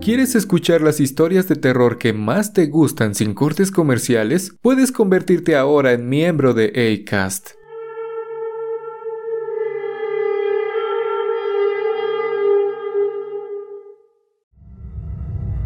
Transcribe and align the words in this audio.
¿Quieres 0.00 0.36
escuchar 0.36 0.82
las 0.82 1.00
historias 1.00 1.48
de 1.48 1.56
terror 1.56 1.98
que 1.98 2.12
más 2.12 2.52
te 2.52 2.66
gustan 2.66 3.14
sin 3.14 3.34
cortes 3.34 3.72
comerciales? 3.72 4.56
Puedes 4.62 4.92
convertirte 4.92 5.56
ahora 5.56 5.92
en 5.92 6.08
miembro 6.08 6.54
de 6.54 7.04
ACAST. 7.04 7.50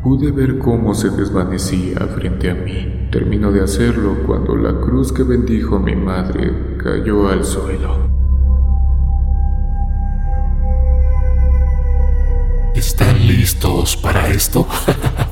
Pude 0.03 0.33
ver 0.33 0.59
cómo 0.59 0.95
se 0.95 1.11
desvanecía 1.11 1.99
frente 2.07 2.51
a 2.51 2.55
mí. 2.55 3.09
Terminó 3.13 3.53
de 3.53 3.63
hacerlo 3.63 4.23
cuando 4.27 4.57
la 4.57 4.81
cruz 4.81 5.13
que 5.13 5.23
bendijo 5.23 5.79
mi 5.79 5.95
madre 5.95 6.77
cayó 6.79 7.29
al 7.29 7.45
suelo. 7.45 8.20
¿Están 12.81 13.27
listos 13.27 13.95
para 13.95 14.29
esto? 14.29 14.67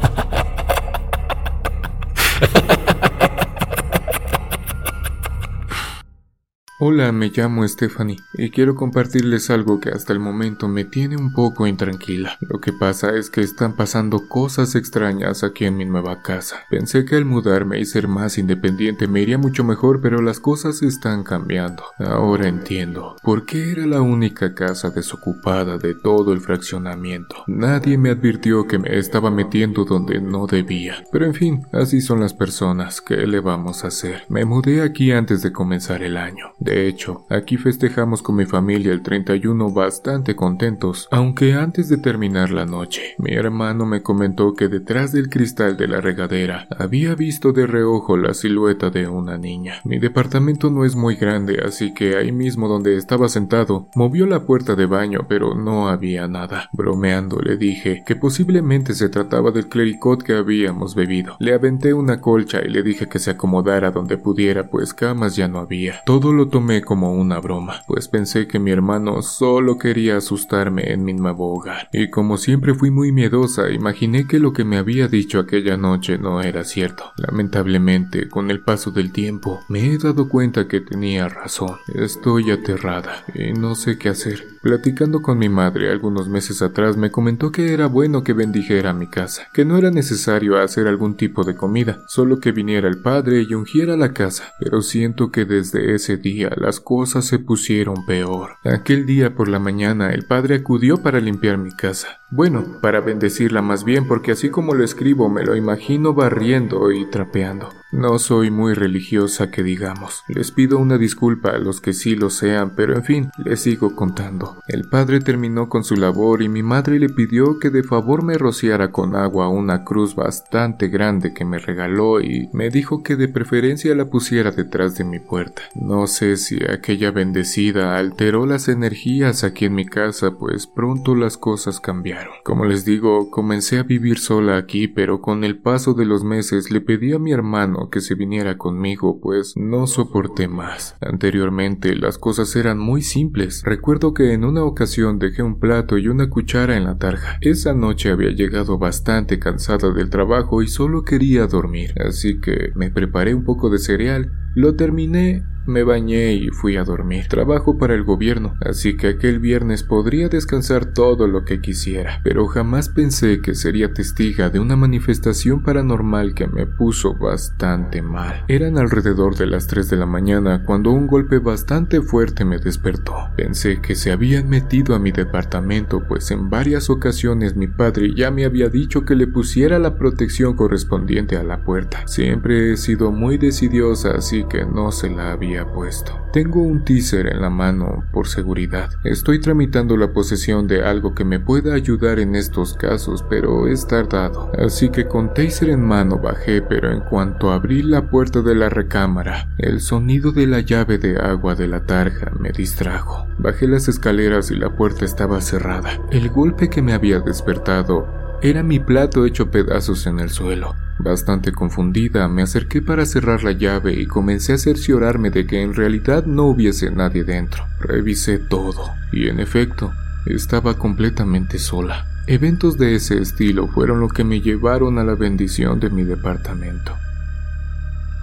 Hola, 6.81 7.11
me 7.11 7.33
llamo 7.35 7.67
Stephanie 7.67 8.21
y 8.35 8.51
quiero 8.51 8.77
compartirles 8.77 9.51
algo 9.51 9.81
que 9.81 9.89
hasta 9.89 10.13
el 10.13 10.21
momento 10.21 10.69
me 10.69 10.85
tiene 10.85 11.17
un 11.17 11.33
poco 11.33 11.67
intranquila. 11.67 12.39
Lo 12.41 12.61
que 12.61 12.73
pasa 12.73 13.17
es 13.17 13.31
que 13.31 13.41
están 13.41 13.75
pasando 13.75 14.29
cosas 14.29 14.77
extrañas 14.77 15.43
aquí 15.43 15.65
en 15.65 15.77
mi 15.77 15.85
nueva 15.85 16.23
casa. 16.23 16.59
Pensé 16.71 17.05
que 17.05 17.17
al 17.17 17.25
mudarme 17.25 17.81
y 17.81 17.85
ser 17.85 18.07
más 18.07 18.39
independiente 18.39 19.09
me 19.09 19.21
iría 19.21 19.39
mucho 19.39 19.65
mejor, 19.65 20.01
pero 20.01 20.23
las 20.23 20.39
cosas 20.39 20.81
están 20.83 21.25
cambiando. 21.25 21.83
Ahora 21.99 22.47
entiendo 22.47 23.17
por 23.25 23.45
qué 23.45 23.73
era 23.73 23.85
la 23.85 24.01
única 24.01 24.55
casa 24.55 24.91
desocupada 24.91 25.79
de 25.79 25.97
todo 25.97 26.33
el 26.33 26.41
fraccionamiento. 26.41 27.43
Nadie 27.49 27.99
me 27.99 28.11
advirtió 28.11 28.69
que 28.69 28.79
me 28.79 28.97
estaba 28.97 29.33
metiendo 29.33 29.85
donde 29.85 30.21
no 30.21 30.47
debía. 30.47 31.03
Pero 31.11 31.27
en 31.27 31.35
fin, 31.35 31.63
así 31.73 32.01
son 32.01 32.21
las 32.21 32.35
personas. 32.35 33.01
¿Qué 33.01 33.27
le 33.27 33.41
vamos 33.41 33.83
a 33.83 33.89
hacer? 33.89 34.23
Me 34.29 34.45
mudé 34.45 34.83
aquí 34.83 35.11
antes 35.11 35.43
de 35.43 35.51
comenzar 35.51 36.05
el 36.05 36.17
año. 36.17 36.53
De 36.69 36.87
hecho, 36.87 37.25
aquí 37.31 37.57
festejamos 37.57 38.21
con 38.21 38.37
mi 38.37 38.45
familia 38.45 38.93
el 38.93 39.01
31 39.01 39.73
bastante 39.73 40.37
contentos, 40.37 41.09
aunque 41.11 41.55
antes 41.55 41.89
de 41.89 41.97
terminar 41.97 42.51
la 42.51 42.67
noche, 42.67 43.15
mi 43.17 43.33
hermano 43.33 43.87
me 43.87 44.03
comentó 44.03 44.53
que 44.53 44.69
detrás 44.69 45.13
del 45.13 45.31
cristal 45.31 45.79
de 45.79 45.89
la 45.89 46.03
regadera 46.03 46.69
había 46.79 47.15
visto 47.15 47.53
de 47.55 47.67
reojo 47.67 48.19
la 48.19 48.35
silueta 48.35 48.91
de 48.91 49.09
una 49.09 49.39
niña. 49.39 49.77
Mi 49.85 49.99
departamento 49.99 50.69
no 50.69 50.85
es 50.85 50.95
muy 50.95 51.17
grande, 51.17 51.63
así 51.65 51.95
que 51.95 52.19
ahí 52.19 52.33
mismo 52.33 52.69
donde 52.69 52.99
estaba 52.99 53.31
sentado, 53.31 53.89
movió 53.95 54.27
la 54.27 54.45
puerta 54.45 54.75
de 54.75 54.85
baño, 54.85 55.21
pero 55.27 55.55
no 55.55 55.89
había 55.89 56.29
nada. 56.29 56.69
Bromeando 56.75 57.39
le 57.41 57.57
dije 57.57 58.03
que 58.05 58.15
posiblemente 58.15 58.93
se 58.93 59.09
trataba 59.09 59.53
del 59.53 59.71
clericot 59.71 60.23
que 60.23 60.35
habíamos 60.35 60.95
bebido. 60.95 61.37
Le 61.41 61.55
aventé 61.55 61.95
una 61.95 62.21
colcha 62.21 62.61
y 62.63 62.69
le 62.69 62.83
dije 62.83 63.09
que 63.09 63.21
se 63.21 63.31
acomodara 63.31 63.91
donde 63.91 64.19
pudiera, 64.19 64.69
pues 64.69 64.93
camas 64.93 65.35
ya 65.35 65.49
no 65.49 65.61
había. 65.61 66.03
Todo 66.05 66.35
lo 66.35 66.51
tomé 66.59 66.83
como 66.83 67.13
una 67.13 67.39
broma, 67.39 67.83
pues 67.87 68.09
pensé 68.09 68.49
que 68.49 68.59
mi 68.59 68.73
hermano 68.73 69.23
solo 69.23 69.79
quería 69.79 70.17
asustarme 70.17 70.93
en 70.93 71.05
mi 71.05 71.15
nuevo 71.15 71.55
hogar. 71.55 71.89
Y 71.93 72.11
como 72.11 72.37
siempre 72.37 72.75
fui 72.75 72.91
muy 72.91 73.13
miedosa, 73.13 73.71
imaginé 73.71 74.27
que 74.27 74.41
lo 74.41 74.53
que 74.53 74.65
me 74.65 74.77
había 74.77 75.07
dicho 75.07 75.39
aquella 75.39 75.77
noche 75.77 76.19
no 76.19 76.43
era 76.43 76.65
cierto. 76.65 77.13
Lamentablemente, 77.17 78.29
con 78.29 78.51
el 78.51 78.59
paso 78.65 78.91
del 78.91 79.13
tiempo, 79.13 79.61
me 79.69 79.87
he 79.87 79.99
dado 79.99 80.29
cuenta 80.29 80.67
que 80.67 80.81
tenía 80.81 81.29
razón. 81.29 81.77
Estoy 81.95 82.51
aterrada 82.51 83.25
y 83.37 83.53
no 83.53 83.77
sé 83.77 83.97
qué 83.97 84.09
hacer. 84.09 84.59
Platicando 84.61 85.23
con 85.23 85.39
mi 85.39 85.49
madre 85.49 85.93
algunos 85.93 86.29
meses 86.29 86.63
atrás 86.63 86.97
me 86.97 87.13
comentó 87.13 87.53
que 87.53 87.73
era 87.73 87.87
bueno 87.87 88.25
que 88.25 88.33
bendijera 88.33 88.93
mi 88.93 89.07
casa, 89.07 89.47
que 89.55 89.65
no 89.65 89.79
era 89.79 89.93
necesario 89.93 90.61
hacer 90.61 90.89
algún 90.89 91.17
tipo 91.17 91.45
de 91.45 91.55
comida, 91.55 92.03
solo 92.09 92.41
que 92.41 92.51
viniera 92.51 92.89
el 92.89 93.01
padre 93.01 93.47
y 93.49 93.55
ungiera 93.55 93.97
la 93.97 94.13
casa, 94.13 94.55
pero 94.59 94.83
siento 94.83 95.31
que 95.31 95.45
desde 95.45 95.95
ese 95.95 96.17
día 96.17 96.48
las 96.57 96.81
cosas 96.81 97.25
se 97.25 97.39
pusieron 97.39 98.05
peor. 98.07 98.57
Aquel 98.65 99.07
día 99.07 99.35
por 99.35 99.49
la 99.49 99.59
mañana 99.59 100.11
el 100.11 100.25
padre 100.25 100.57
acudió 100.57 100.99
para 100.99 101.21
limpiar 101.21 101.59
mi 101.59 101.71
casa. 101.71 102.21
Bueno, 102.31 102.79
para 102.81 103.01
bendecirla 103.01 103.63
más 103.63 103.85
bien 103.85 104.07
porque 104.07 104.33
así 104.33 104.51
como 104.51 104.75
lo 104.75 104.85
escribo 104.85 105.29
me 105.29 105.45
lo 105.45 105.57
imagino 105.57 106.15
barriendo 106.15 106.91
y 106.93 107.05
trapeando. 107.07 107.71
No 107.91 108.19
soy 108.19 108.51
muy 108.51 108.75
religiosa 108.75 109.51
que 109.51 109.63
digamos. 109.63 110.23
Les 110.29 110.53
pido 110.53 110.77
una 110.79 110.99
disculpa 110.99 111.53
a 111.53 111.59
los 111.59 111.81
que 111.81 111.95
sí 111.95 112.17
lo 112.17 112.29
sean, 112.29 112.75
pero 112.77 112.95
en 112.95 113.03
fin, 113.03 113.31
les 113.43 113.61
sigo 113.61 113.97
contando. 113.97 114.59
El 114.69 114.91
padre 114.91 115.21
terminó 115.21 115.71
con 115.71 115.85
su 115.85 115.97
labor 115.97 116.43
y 116.43 116.51
mi 116.51 116.63
madre 116.63 116.99
le 116.99 117.09
pidió 117.09 117.59
que 117.59 117.71
de 117.71 117.83
favor 117.83 118.23
me 118.23 118.37
rociara 118.37 118.93
con 118.93 119.17
agua 119.17 119.49
una 119.49 119.85
cruz 119.85 120.15
bastante 120.15 120.89
grande 120.89 121.33
que 121.33 121.47
me 121.47 121.59
regaló 121.59 122.21
y 122.21 122.51
me 122.53 122.69
dijo 122.69 123.03
que 123.03 123.17
de 123.17 123.29
preferencia 123.29 123.95
la 123.95 124.11
pusiera 124.11 124.51
detrás 124.51 124.99
de 124.99 125.05
mi 125.05 125.19
puerta. 125.19 125.63
No 125.75 126.07
sé 126.09 126.37
si 126.37 126.63
aquella 126.63 127.11
bendecida 127.11 127.97
alteró 127.97 128.45
las 128.45 128.69
energías 128.69 129.45
aquí 129.45 129.65
en 129.65 129.75
mi 129.75 129.87
casa, 129.87 130.33
pues 130.39 130.67
pronto 130.67 131.15
las 131.15 131.39
cosas 131.39 131.81
cambiaron. 131.81 132.35
Como 132.45 132.67
les 132.67 132.85
digo, 132.85 133.31
comencé 133.31 133.79
a 133.79 133.83
vivir 133.83 134.19
sola 134.19 134.59
aquí, 134.59 134.89
pero 134.89 135.23
con 135.23 135.43
el 135.43 135.57
paso 135.57 135.95
de 135.95 136.05
los 136.05 136.23
meses 136.23 136.71
le 136.71 136.83
pedí 136.83 137.15
a 137.15 137.19
mi 137.19 137.33
hermano 137.33 137.78
que 137.91 138.01
se 138.01 138.15
viniera 138.15 138.59
conmigo, 138.59 139.21
pues 139.21 139.55
no 139.57 139.87
soporté 139.87 140.49
más. 140.49 140.97
Anteriormente 141.01 141.95
las 141.95 142.19
cosas 142.19 142.55
eran 142.57 142.79
muy 142.79 143.03
simples. 143.03 143.63
Recuerdo 143.65 144.15
que 144.15 144.33
en 144.33 144.45
una 144.45 144.65
ocasión 144.65 145.19
dejé 145.19 145.43
un 145.43 145.59
plato 145.59 145.99
y 145.99 146.09
una 146.09 146.29
cuchara 146.29 146.77
en 146.77 146.85
la 146.85 146.99
tarja. 146.99 147.39
Esa 147.41 147.75
noche 147.75 148.11
había 148.11 148.31
llegado 148.31 148.79
bastante 148.79 149.39
cansada 149.39 149.91
del 149.93 150.11
trabajo 150.11 150.63
y 150.63 150.69
solo 150.69 151.05
quería 151.05 151.47
dormir, 151.47 151.95
así 152.01 152.41
que 152.41 152.73
me 152.75 152.91
preparé 152.91 153.35
un 153.35 153.45
poco 153.45 153.71
de 153.71 153.79
cereal, 153.79 154.33
lo 154.59 154.75
terminé 154.75 155.45
me 155.69 155.83
bañé 155.83 156.33
y 156.33 156.49
fui 156.49 156.77
a 156.77 156.85
dormir. 156.85 157.27
Trabajo 157.29 157.77
para 157.77 157.95
el 157.95 158.03
gobierno, 158.03 158.57
así 158.61 158.97
que 158.97 159.09
aquel 159.09 159.39
viernes 159.39 159.83
podría 159.83 160.29
descansar 160.29 160.87
todo 160.87 161.29
lo 161.29 161.45
que 161.45 161.61
quisiera, 161.61 162.21
pero 162.25 162.47
jamás 162.47 162.89
pensé 162.89 163.41
que 163.43 163.55
sería 163.55 163.93
testiga 163.93 164.49
de 164.49 164.61
una 164.61 164.77
manifestación 164.77 165.63
paranormal 165.63 166.35
que 166.35 166.47
me 166.47 166.67
puso 166.67 167.15
bastante 167.15 168.01
mal. 168.01 168.45
Eran 168.49 168.79
alrededor 168.79 169.37
de 169.37 169.47
las 169.47 169.67
3 169.67 169.91
de 169.91 169.97
la 169.99 170.07
mañana 170.07 170.65
cuando 170.65 170.91
un 170.91 171.07
golpe 171.07 171.39
bastante 171.39 172.01
fuerte 172.01 172.47
me 172.47 172.59
despertó. 172.59 173.29
Pensé 173.37 173.83
que 173.83 173.95
se 173.95 174.11
habían 174.11 174.49
metido 174.49 174.95
a 174.95 174.99
mi 174.99 175.13
departamento, 175.13 176.03
pues 176.09 176.31
en 176.31 176.49
varias 176.49 176.89
ocasiones 176.89 177.57
mi 177.57 177.67
padre 177.67 178.15
ya 178.15 178.31
me 178.31 178.47
había 178.47 178.71
dicho 178.71 179.05
que 179.05 179.15
le 179.15 179.27
pusiera 179.27 179.79
la 179.79 179.97
protección 179.97 180.57
correspondiente 180.57 181.37
a 181.37 181.45
la 181.45 181.63
puerta. 181.63 182.09
Siempre 182.09 182.73
he 182.73 182.77
sido 182.79 183.13
muy 183.13 183.37
decidiosa, 183.37 184.13
así 184.13 184.45
que 184.49 184.65
no 184.65 184.93
se 184.93 185.11
la 185.11 185.33
había 185.33 185.73
puesto. 185.73 186.13
Tengo 186.33 186.63
un 186.63 186.85
teaser 186.85 187.27
en 187.27 187.41
la 187.41 187.51
mano 187.51 188.05
por 188.13 188.29
seguridad. 188.29 188.91
Estoy 189.05 189.41
tramitando 189.41 189.97
la 189.97 190.13
posesión 190.13 190.67
de 190.67 190.85
algo 190.85 191.15
que 191.15 191.25
me 191.25 191.41
pueda 191.41 191.75
ayudar 191.75 192.19
en 192.19 192.35
estos 192.35 192.75
casos, 192.75 193.25
pero 193.29 193.67
es 193.67 193.87
tardado. 193.87 194.51
Así 194.59 194.91
que 194.91 195.07
con 195.07 195.35
taser 195.35 195.71
en 195.71 195.85
mano 195.85 196.19
bajé, 196.19 196.63
pero 196.63 196.93
en 196.93 197.01
cuanto 197.01 197.51
abrí 197.51 197.83
la 197.83 198.11
puerta 198.11 198.43
de 198.43 198.55
la 198.55 198.69
recámara, 198.69 199.49
el 199.59 199.81
sonido 199.81 200.33
de 200.33 200.47
la 200.47 200.61
llave 200.61 200.99
de 200.99 201.19
agua 201.19 201.55
de 201.55 201.69
la 201.69 201.85
tarja 201.87 202.31
me 202.39 202.51
distrajo. 202.51 203.27
Bajé 203.39 203.69
las 203.69 203.89
escaleras 203.89 204.51
y 204.51 204.57
la 204.57 204.71
puerta 204.71 205.05
estaba 205.05 205.41
cerrada. 205.41 206.01
El 206.11 206.29
golpe 206.29 206.69
que 206.69 206.83
me 206.83 206.93
había 206.93 207.21
despertado 207.21 208.07
era 208.41 208.63
mi 208.63 208.79
plato 208.79 209.27
hecho 209.27 209.51
pedazos 209.51 210.07
en 210.07 210.21
el 210.21 210.31
suelo. 210.31 210.75
Bastante 210.99 211.53
confundida, 211.53 212.29
me 212.29 212.43
acerqué 212.43 212.83
para 212.83 213.07
cerrar 213.07 213.43
la 213.45 213.53
llave 213.53 213.95
y 213.95 214.07
comencé 214.07 214.53
a 214.53 214.59
cerciorarme 214.59 215.31
de 215.31 215.47
que 215.47 215.63
en 215.63 215.75
realidad 215.75 216.25
no 216.27 216.45
hubiese 216.45 216.91
nadie 216.91 217.25
dentro. 217.25 217.65
Revisé 217.81 218.39
todo, 218.39 218.91
y 219.13 219.29
en 219.29 219.41
efecto, 219.41 219.93
estaba 220.27 220.75
completamente 220.75 221.59
sola. 221.59 222.07
Eventos 222.27 222.77
de 222.79 222.95
ese 222.95 223.21
estilo 223.21 223.69
fueron 223.69 224.01
lo 224.01 224.09
que 224.09 224.25
me 224.25 224.41
llevaron 224.41 224.99
a 224.99 225.05
la 225.05 225.15
bendición 225.15 225.81
de 225.81 225.91
mi 225.91 226.05
departamento. 226.05 226.95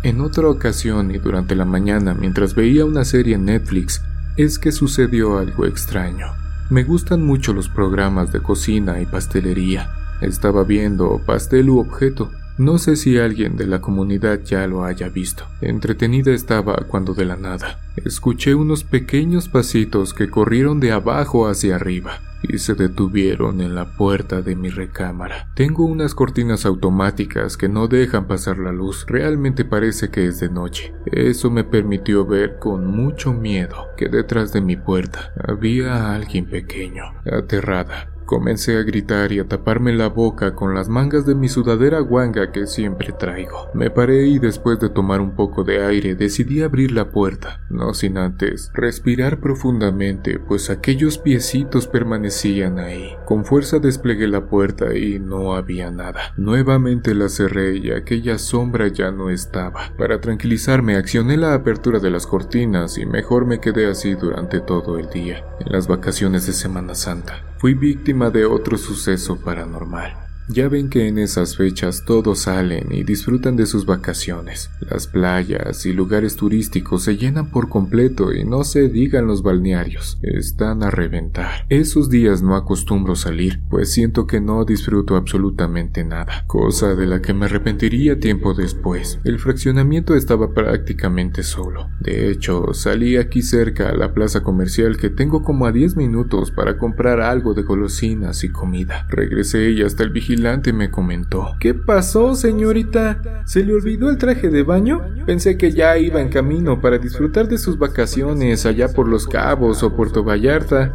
En 0.03 0.21
otra 0.21 0.47
ocasión 0.47 1.11
y 1.11 1.17
durante 1.17 1.55
la 1.55 1.65
mañana, 1.65 2.13
mientras 2.13 2.53
veía 2.53 2.85
una 2.85 3.05
serie 3.05 3.35
en 3.35 3.45
Netflix, 3.45 4.01
es 4.37 4.59
que 4.59 4.71
sucedió 4.71 5.39
algo 5.39 5.65
extraño. 5.65 6.27
Me 6.69 6.83
gustan 6.83 7.23
mucho 7.23 7.53
los 7.53 7.69
programas 7.69 8.31
de 8.31 8.41
cocina 8.41 8.99
y 8.99 9.05
pastelería, 9.05 9.89
estaba 10.21 10.63
viendo 10.63 11.21
Pastel 11.25 11.69
u 11.69 11.79
Objeto. 11.79 12.31
No 12.57 12.77
sé 12.77 12.95
si 12.95 13.17
alguien 13.17 13.57
de 13.57 13.67
la 13.67 13.81
comunidad 13.81 14.39
ya 14.41 14.65
lo 14.65 14.85
haya 14.85 15.09
visto. 15.09 15.45
Entretenida 15.59 16.31
estaba 16.31 16.75
cuando 16.87 17.13
de 17.13 17.25
la 17.25 17.35
nada 17.35 17.79
escuché 18.03 18.55
unos 18.55 18.83
pequeños 18.83 19.49
pasitos 19.49 20.13
que 20.13 20.29
corrieron 20.29 20.79
de 20.79 20.91
abajo 20.91 21.47
hacia 21.47 21.75
arriba 21.75 22.19
y 22.43 22.59
se 22.59 22.75
detuvieron 22.75 23.61
en 23.61 23.75
la 23.75 23.85
puerta 23.97 24.41
de 24.41 24.55
mi 24.55 24.69
recámara. 24.69 25.49
Tengo 25.55 25.85
unas 25.85 26.13
cortinas 26.13 26.65
automáticas 26.65 27.57
que 27.57 27.69
no 27.69 27.87
dejan 27.87 28.27
pasar 28.27 28.57
la 28.57 28.71
luz. 28.71 29.05
Realmente 29.07 29.65
parece 29.65 30.09
que 30.09 30.27
es 30.27 30.39
de 30.39 30.49
noche. 30.49 30.93
Eso 31.05 31.49
me 31.49 31.63
permitió 31.63 32.25
ver 32.25 32.59
con 32.59 32.85
mucho 32.85 33.33
miedo 33.33 33.87
que 33.97 34.09
detrás 34.09 34.53
de 34.53 34.61
mi 34.61 34.75
puerta 34.75 35.33
había 35.45 36.13
alguien 36.13 36.45
pequeño. 36.45 37.03
Aterrada, 37.25 38.09
Comencé 38.25 38.77
a 38.77 38.81
gritar 38.81 39.31
y 39.31 39.39
a 39.39 39.47
taparme 39.47 39.93
la 39.93 40.07
boca 40.07 40.55
con 40.55 40.73
las 40.73 40.89
mangas 40.89 41.27
de 41.27 41.35
mi 41.35 41.47
sudadera 41.47 41.99
guanga 41.99 42.51
que 42.51 42.65
siempre 42.65 43.11
traigo. 43.11 43.69
Me 43.73 43.91
paré 43.91 44.27
y 44.27 44.39
después 44.39 44.79
de 44.79 44.89
tomar 44.89 45.21
un 45.21 45.35
poco 45.35 45.63
de 45.63 45.85
aire 45.85 46.15
decidí 46.15 46.63
abrir 46.63 46.91
la 46.91 47.11
puerta, 47.11 47.61
no 47.69 47.93
sin 47.93 48.17
antes 48.17 48.71
respirar 48.73 49.39
profundamente, 49.39 50.39
pues 50.39 50.69
aquellos 50.69 51.17
piecitos 51.19 51.87
permanecían 51.87 52.79
ahí. 52.79 53.15
Con 53.25 53.45
fuerza 53.45 53.79
desplegué 53.79 54.27
la 54.27 54.47
puerta 54.47 54.95
y 54.95 55.19
no 55.19 55.53
había 55.53 55.91
nada. 55.91 56.33
Nuevamente 56.35 57.13
la 57.13 57.29
cerré 57.29 57.77
y 57.77 57.91
aquella 57.91 58.39
sombra 58.39 58.87
ya 58.87 59.11
no 59.11 59.29
estaba. 59.29 59.91
Para 59.97 60.19
tranquilizarme 60.19 60.95
accioné 60.95 61.37
la 61.37 61.53
apertura 61.53 61.99
de 61.99 62.09
las 62.09 62.25
cortinas 62.25 62.97
y 62.97 63.05
mejor 63.05 63.45
me 63.45 63.59
quedé 63.59 63.87
así 63.87 64.15
durante 64.15 64.61
todo 64.61 64.97
el 64.97 65.09
día, 65.09 65.45
en 65.59 65.71
las 65.71 65.87
vacaciones 65.87 66.47
de 66.47 66.53
Semana 66.53 66.95
Santa. 66.95 67.43
Fui 67.57 67.73
víctima 67.73 68.29
de 68.29 68.45
otro 68.45 68.77
suceso 68.77 69.37
paranormal. 69.37 70.24
Ya 70.47 70.69
ven 70.69 70.89
que 70.89 71.07
en 71.07 71.17
esas 71.17 71.57
fechas 71.57 72.03
todos 72.05 72.39
salen 72.39 72.91
y 72.91 73.03
disfrutan 73.03 73.55
de 73.55 73.65
sus 73.65 73.87
vacaciones. 73.87 74.69
Las 74.79 75.07
playas 75.07 75.87
y 75.87 75.93
lugares 75.93 76.35
turísticos 76.35 77.03
se 77.03 77.17
llenan 77.17 77.49
por 77.49 77.67
completo 77.67 78.31
y 78.31 78.45
no 78.45 78.63
se 78.63 78.87
digan 78.87 79.25
los 79.25 79.41
balnearios. 79.41 80.19
Están 80.21 80.83
a 80.83 80.91
reventar. 80.91 81.65
Esos 81.69 82.11
días 82.11 82.43
no 82.43 82.55
acostumbro 82.55 83.15
salir, 83.15 83.59
pues 83.71 83.91
siento 83.91 84.27
que 84.27 84.39
no 84.39 84.65
disfruto 84.65 85.15
absolutamente 85.15 86.03
nada, 86.03 86.43
cosa 86.45 86.93
de 86.93 87.07
la 87.07 87.23
que 87.23 87.33
me 87.33 87.45
arrepentiría 87.45 88.19
tiempo 88.19 88.53
después. 88.53 89.19
El 89.23 89.39
fraccionamiento 89.39 90.13
estaba 90.13 90.53
prácticamente 90.53 91.41
solo. 91.41 91.89
De 91.99 92.29
hecho, 92.29 92.71
salí 92.73 93.17
aquí 93.17 93.41
cerca 93.41 93.89
a 93.89 93.95
la 93.95 94.13
plaza 94.13 94.43
comercial 94.43 94.97
que 94.97 95.09
tengo 95.09 95.41
como 95.41 95.65
a 95.65 95.71
10 95.71 95.95
minutos 95.95 96.51
para 96.51 96.77
comprar 96.77 97.19
algo 97.19 97.55
de 97.55 97.63
golosinas 97.63 98.43
y 98.43 98.49
comida. 98.49 99.07
Regresé 99.09 99.71
y 99.71 99.81
hasta 99.81 100.03
el 100.03 100.11
vigilante 100.11 100.34
me 100.73 100.91
comentó. 100.91 101.55
¿Qué 101.59 101.73
pasó, 101.73 102.35
señorita? 102.35 103.43
¿Se 103.45 103.63
le 103.63 103.73
olvidó 103.73 104.09
el 104.09 104.17
traje 104.17 104.49
de 104.49 104.63
baño? 104.63 105.01
Pensé 105.25 105.57
que 105.57 105.71
ya 105.71 105.97
iba 105.97 106.21
en 106.21 106.29
camino 106.29 106.81
para 106.81 106.97
disfrutar 106.97 107.47
de 107.47 107.57
sus 107.57 107.77
vacaciones 107.77 108.65
allá 108.65 108.89
por 108.89 109.07
Los 109.07 109.27
Cabos 109.27 109.83
o 109.83 109.95
Puerto 109.95 110.23
Vallarta. 110.23 110.93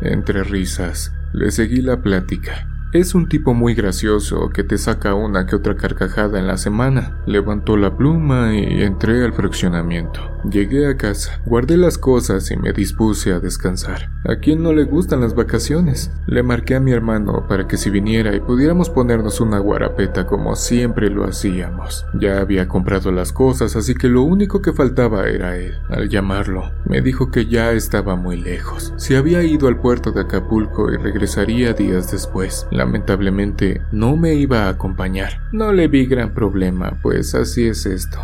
Entre 0.00 0.42
risas, 0.44 1.12
le 1.32 1.50
seguí 1.50 1.82
la 1.82 2.02
plática. 2.02 2.71
Es 2.92 3.14
un 3.14 3.26
tipo 3.26 3.54
muy 3.54 3.74
gracioso 3.74 4.50
que 4.50 4.64
te 4.64 4.76
saca 4.76 5.14
una 5.14 5.46
que 5.46 5.56
otra 5.56 5.76
carcajada 5.76 6.38
en 6.38 6.46
la 6.46 6.58
semana. 6.58 7.16
Levantó 7.24 7.78
la 7.78 7.96
pluma 7.96 8.54
y 8.54 8.82
entré 8.82 9.24
al 9.24 9.32
fraccionamiento. 9.32 10.20
Llegué 10.50 10.86
a 10.86 10.96
casa, 10.96 11.40
guardé 11.46 11.76
las 11.78 11.96
cosas 11.96 12.50
y 12.50 12.56
me 12.56 12.72
dispuse 12.72 13.32
a 13.32 13.40
descansar. 13.40 14.10
¿A 14.24 14.36
quién 14.36 14.62
no 14.62 14.72
le 14.72 14.84
gustan 14.84 15.20
las 15.20 15.34
vacaciones? 15.34 16.10
Le 16.26 16.42
marqué 16.42 16.74
a 16.74 16.80
mi 16.80 16.92
hermano 16.92 17.46
para 17.48 17.66
que 17.66 17.76
si 17.76 17.90
viniera 17.90 18.34
y 18.34 18.40
pudiéramos 18.40 18.90
ponernos 18.90 19.40
una 19.40 19.58
guarapeta 19.58 20.26
como 20.26 20.54
siempre 20.56 21.08
lo 21.08 21.24
hacíamos. 21.24 22.04
Ya 22.12 22.40
había 22.40 22.68
comprado 22.68 23.10
las 23.10 23.32
cosas, 23.32 23.74
así 23.74 23.94
que 23.94 24.08
lo 24.08 24.22
único 24.22 24.60
que 24.60 24.72
faltaba 24.72 25.28
era 25.28 25.56
él. 25.56 25.74
Al 25.88 26.08
llamarlo, 26.08 26.72
me 26.84 27.00
dijo 27.00 27.30
que 27.30 27.46
ya 27.46 27.72
estaba 27.72 28.16
muy 28.16 28.36
lejos. 28.36 28.92
Se 28.96 29.16
había 29.16 29.42
ido 29.44 29.68
al 29.68 29.80
puerto 29.80 30.12
de 30.12 30.22
Acapulco 30.22 30.92
y 30.92 30.96
regresaría 30.96 31.72
días 31.72 32.10
después. 32.10 32.66
Lamentablemente, 32.82 33.80
no 33.92 34.16
me 34.16 34.34
iba 34.34 34.64
a 34.64 34.70
acompañar. 34.70 35.34
No 35.52 35.72
le 35.72 35.86
vi 35.86 36.04
gran 36.06 36.34
problema, 36.34 36.98
pues 37.00 37.32
así 37.32 37.68
es 37.68 37.86
esto. 37.86 38.18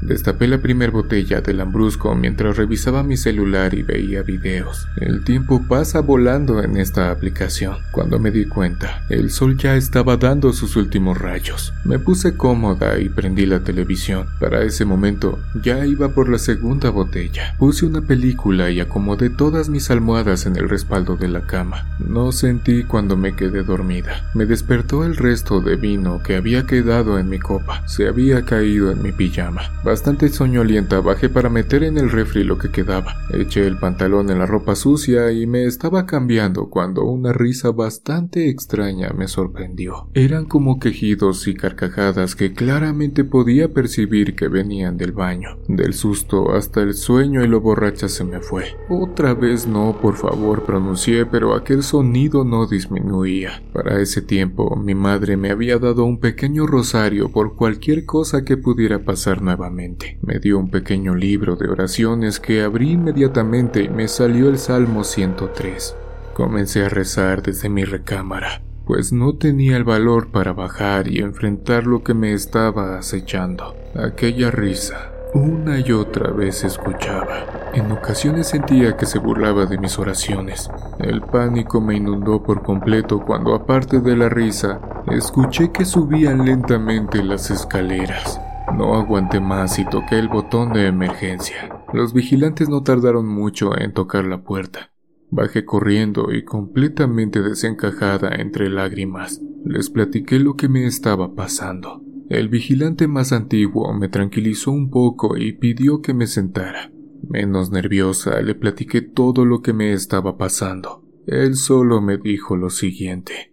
Destapé 0.00 0.46
la 0.46 0.58
primera 0.58 0.92
botella 0.92 1.40
del 1.40 1.58
lambrusco 1.58 2.14
mientras 2.14 2.56
revisaba 2.56 3.02
mi 3.02 3.16
celular 3.16 3.74
y 3.74 3.82
veía 3.82 4.22
videos. 4.22 4.86
El 4.96 5.24
tiempo 5.24 5.64
pasa 5.66 6.00
volando 6.00 6.62
en 6.62 6.76
esta 6.76 7.10
aplicación. 7.10 7.78
Cuando 7.90 8.18
me 8.18 8.30
di 8.30 8.46
cuenta, 8.46 9.04
el 9.08 9.30
sol 9.30 9.56
ya 9.56 9.76
estaba 9.76 10.16
dando 10.16 10.52
sus 10.52 10.76
últimos 10.76 11.18
rayos. 11.18 11.74
Me 11.84 11.98
puse 11.98 12.36
cómoda 12.36 12.98
y 13.00 13.08
prendí 13.08 13.44
la 13.46 13.60
televisión. 13.60 14.26
Para 14.38 14.62
ese 14.62 14.84
momento, 14.84 15.40
ya 15.62 15.84
iba 15.84 16.10
por 16.10 16.28
la 16.28 16.38
segunda 16.38 16.90
botella. 16.90 17.54
Puse 17.58 17.84
una 17.84 18.00
película 18.00 18.70
y 18.70 18.80
acomodé 18.80 19.30
todas 19.30 19.68
mis 19.68 19.90
almohadas 19.90 20.46
en 20.46 20.56
el 20.56 20.68
respaldo 20.68 21.16
de 21.16 21.28
la 21.28 21.42
cama. 21.42 21.86
No 21.98 22.30
sentí 22.32 22.84
cuando 22.84 23.16
me 23.16 23.34
quedé 23.34 23.62
dormida. 23.64 24.30
Me 24.34 24.46
despertó 24.46 25.04
el 25.04 25.16
resto 25.16 25.60
de 25.60 25.76
vino 25.76 26.22
que 26.22 26.36
había 26.36 26.66
quedado 26.66 27.18
en 27.18 27.28
mi 27.28 27.38
copa. 27.38 27.82
Se 27.86 28.06
había 28.06 28.44
caído 28.44 28.92
en 28.92 29.02
mi 29.02 29.12
pijama. 29.12 29.62
Bastante 29.88 30.28
soñolienta 30.28 31.00
bajé 31.00 31.30
para 31.30 31.48
meter 31.48 31.82
en 31.82 31.96
el 31.96 32.10
refri 32.10 32.44
lo 32.44 32.58
que 32.58 32.70
quedaba. 32.70 33.16
Eché 33.32 33.66
el 33.66 33.78
pantalón 33.78 34.28
en 34.28 34.38
la 34.38 34.44
ropa 34.44 34.74
sucia 34.74 35.32
y 35.32 35.46
me 35.46 35.64
estaba 35.64 36.04
cambiando 36.04 36.68
cuando 36.68 37.04
una 37.04 37.32
risa 37.32 37.70
bastante 37.70 38.50
extraña 38.50 39.14
me 39.16 39.28
sorprendió. 39.28 40.10
Eran 40.12 40.44
como 40.44 40.78
quejidos 40.78 41.48
y 41.48 41.54
carcajadas 41.54 42.36
que 42.36 42.52
claramente 42.52 43.24
podía 43.24 43.72
percibir 43.72 44.36
que 44.36 44.48
venían 44.48 44.98
del 44.98 45.12
baño. 45.12 45.56
Del 45.68 45.94
susto 45.94 46.52
hasta 46.52 46.82
el 46.82 46.92
sueño 46.92 47.42
y 47.42 47.48
lo 47.48 47.62
borracha 47.62 48.10
se 48.10 48.24
me 48.24 48.40
fue. 48.40 48.76
Otra 48.90 49.32
vez 49.32 49.66
no, 49.66 49.98
por 50.02 50.16
favor, 50.16 50.66
pronuncié, 50.66 51.24
pero 51.24 51.54
aquel 51.54 51.82
sonido 51.82 52.44
no 52.44 52.66
disminuía. 52.66 53.62
Para 53.72 54.02
ese 54.02 54.20
tiempo, 54.20 54.76
mi 54.76 54.94
madre 54.94 55.38
me 55.38 55.50
había 55.50 55.78
dado 55.78 56.04
un 56.04 56.20
pequeño 56.20 56.66
rosario 56.66 57.30
por 57.30 57.56
cualquier 57.56 58.04
cosa 58.04 58.44
que 58.44 58.58
pudiera 58.58 59.02
pasar 59.02 59.40
nuevamente. 59.40 59.77
Me 60.22 60.40
dio 60.40 60.58
un 60.58 60.70
pequeño 60.70 61.14
libro 61.14 61.54
de 61.54 61.68
oraciones 61.68 62.40
que 62.40 62.62
abrí 62.62 62.92
inmediatamente 62.92 63.84
y 63.84 63.88
me 63.88 64.08
salió 64.08 64.48
el 64.48 64.58
Salmo 64.58 65.04
103. 65.04 65.94
Comencé 66.34 66.84
a 66.84 66.88
rezar 66.88 67.42
desde 67.42 67.68
mi 67.68 67.84
recámara, 67.84 68.60
pues 68.84 69.12
no 69.12 69.36
tenía 69.36 69.76
el 69.76 69.84
valor 69.84 70.32
para 70.32 70.52
bajar 70.52 71.06
y 71.06 71.20
enfrentar 71.20 71.86
lo 71.86 72.02
que 72.02 72.12
me 72.12 72.32
estaba 72.32 72.98
acechando. 72.98 73.76
Aquella 73.94 74.50
risa, 74.50 75.12
una 75.32 75.78
y 75.78 75.92
otra 75.92 76.32
vez 76.32 76.64
escuchaba. 76.64 77.70
En 77.72 77.92
ocasiones 77.92 78.48
sentía 78.48 78.96
que 78.96 79.06
se 79.06 79.20
burlaba 79.20 79.66
de 79.66 79.78
mis 79.78 79.96
oraciones. 79.96 80.68
El 80.98 81.20
pánico 81.20 81.80
me 81.80 81.94
inundó 81.94 82.42
por 82.42 82.64
completo 82.64 83.20
cuando, 83.20 83.54
aparte 83.54 84.00
de 84.00 84.16
la 84.16 84.28
risa, 84.28 84.80
escuché 85.12 85.70
que 85.70 85.84
subían 85.84 86.44
lentamente 86.44 87.22
las 87.22 87.52
escaleras. 87.52 88.40
No 88.76 88.94
aguanté 88.94 89.40
más 89.40 89.78
y 89.78 89.84
toqué 89.84 90.18
el 90.18 90.28
botón 90.28 90.72
de 90.72 90.86
emergencia. 90.86 91.82
Los 91.92 92.12
vigilantes 92.12 92.68
no 92.68 92.82
tardaron 92.82 93.26
mucho 93.26 93.78
en 93.78 93.92
tocar 93.92 94.24
la 94.24 94.42
puerta. 94.42 94.92
Bajé 95.30 95.64
corriendo 95.64 96.32
y 96.32 96.44
completamente 96.44 97.42
desencajada 97.42 98.34
entre 98.34 98.68
lágrimas. 98.70 99.40
Les 99.64 99.90
platiqué 99.90 100.38
lo 100.38 100.54
que 100.54 100.68
me 100.68 100.86
estaba 100.86 101.34
pasando. 101.34 102.02
El 102.28 102.48
vigilante 102.48 103.08
más 103.08 103.32
antiguo 103.32 103.92
me 103.94 104.08
tranquilizó 104.08 104.70
un 104.70 104.90
poco 104.90 105.36
y 105.36 105.52
pidió 105.52 106.00
que 106.02 106.14
me 106.14 106.26
sentara. 106.26 106.90
Menos 107.28 107.70
nerviosa, 107.70 108.40
le 108.40 108.54
platiqué 108.54 109.02
todo 109.02 109.44
lo 109.44 109.60
que 109.60 109.72
me 109.72 109.92
estaba 109.92 110.38
pasando. 110.38 111.04
Él 111.26 111.56
solo 111.56 112.00
me 112.00 112.16
dijo 112.16 112.56
lo 112.56 112.70
siguiente. 112.70 113.52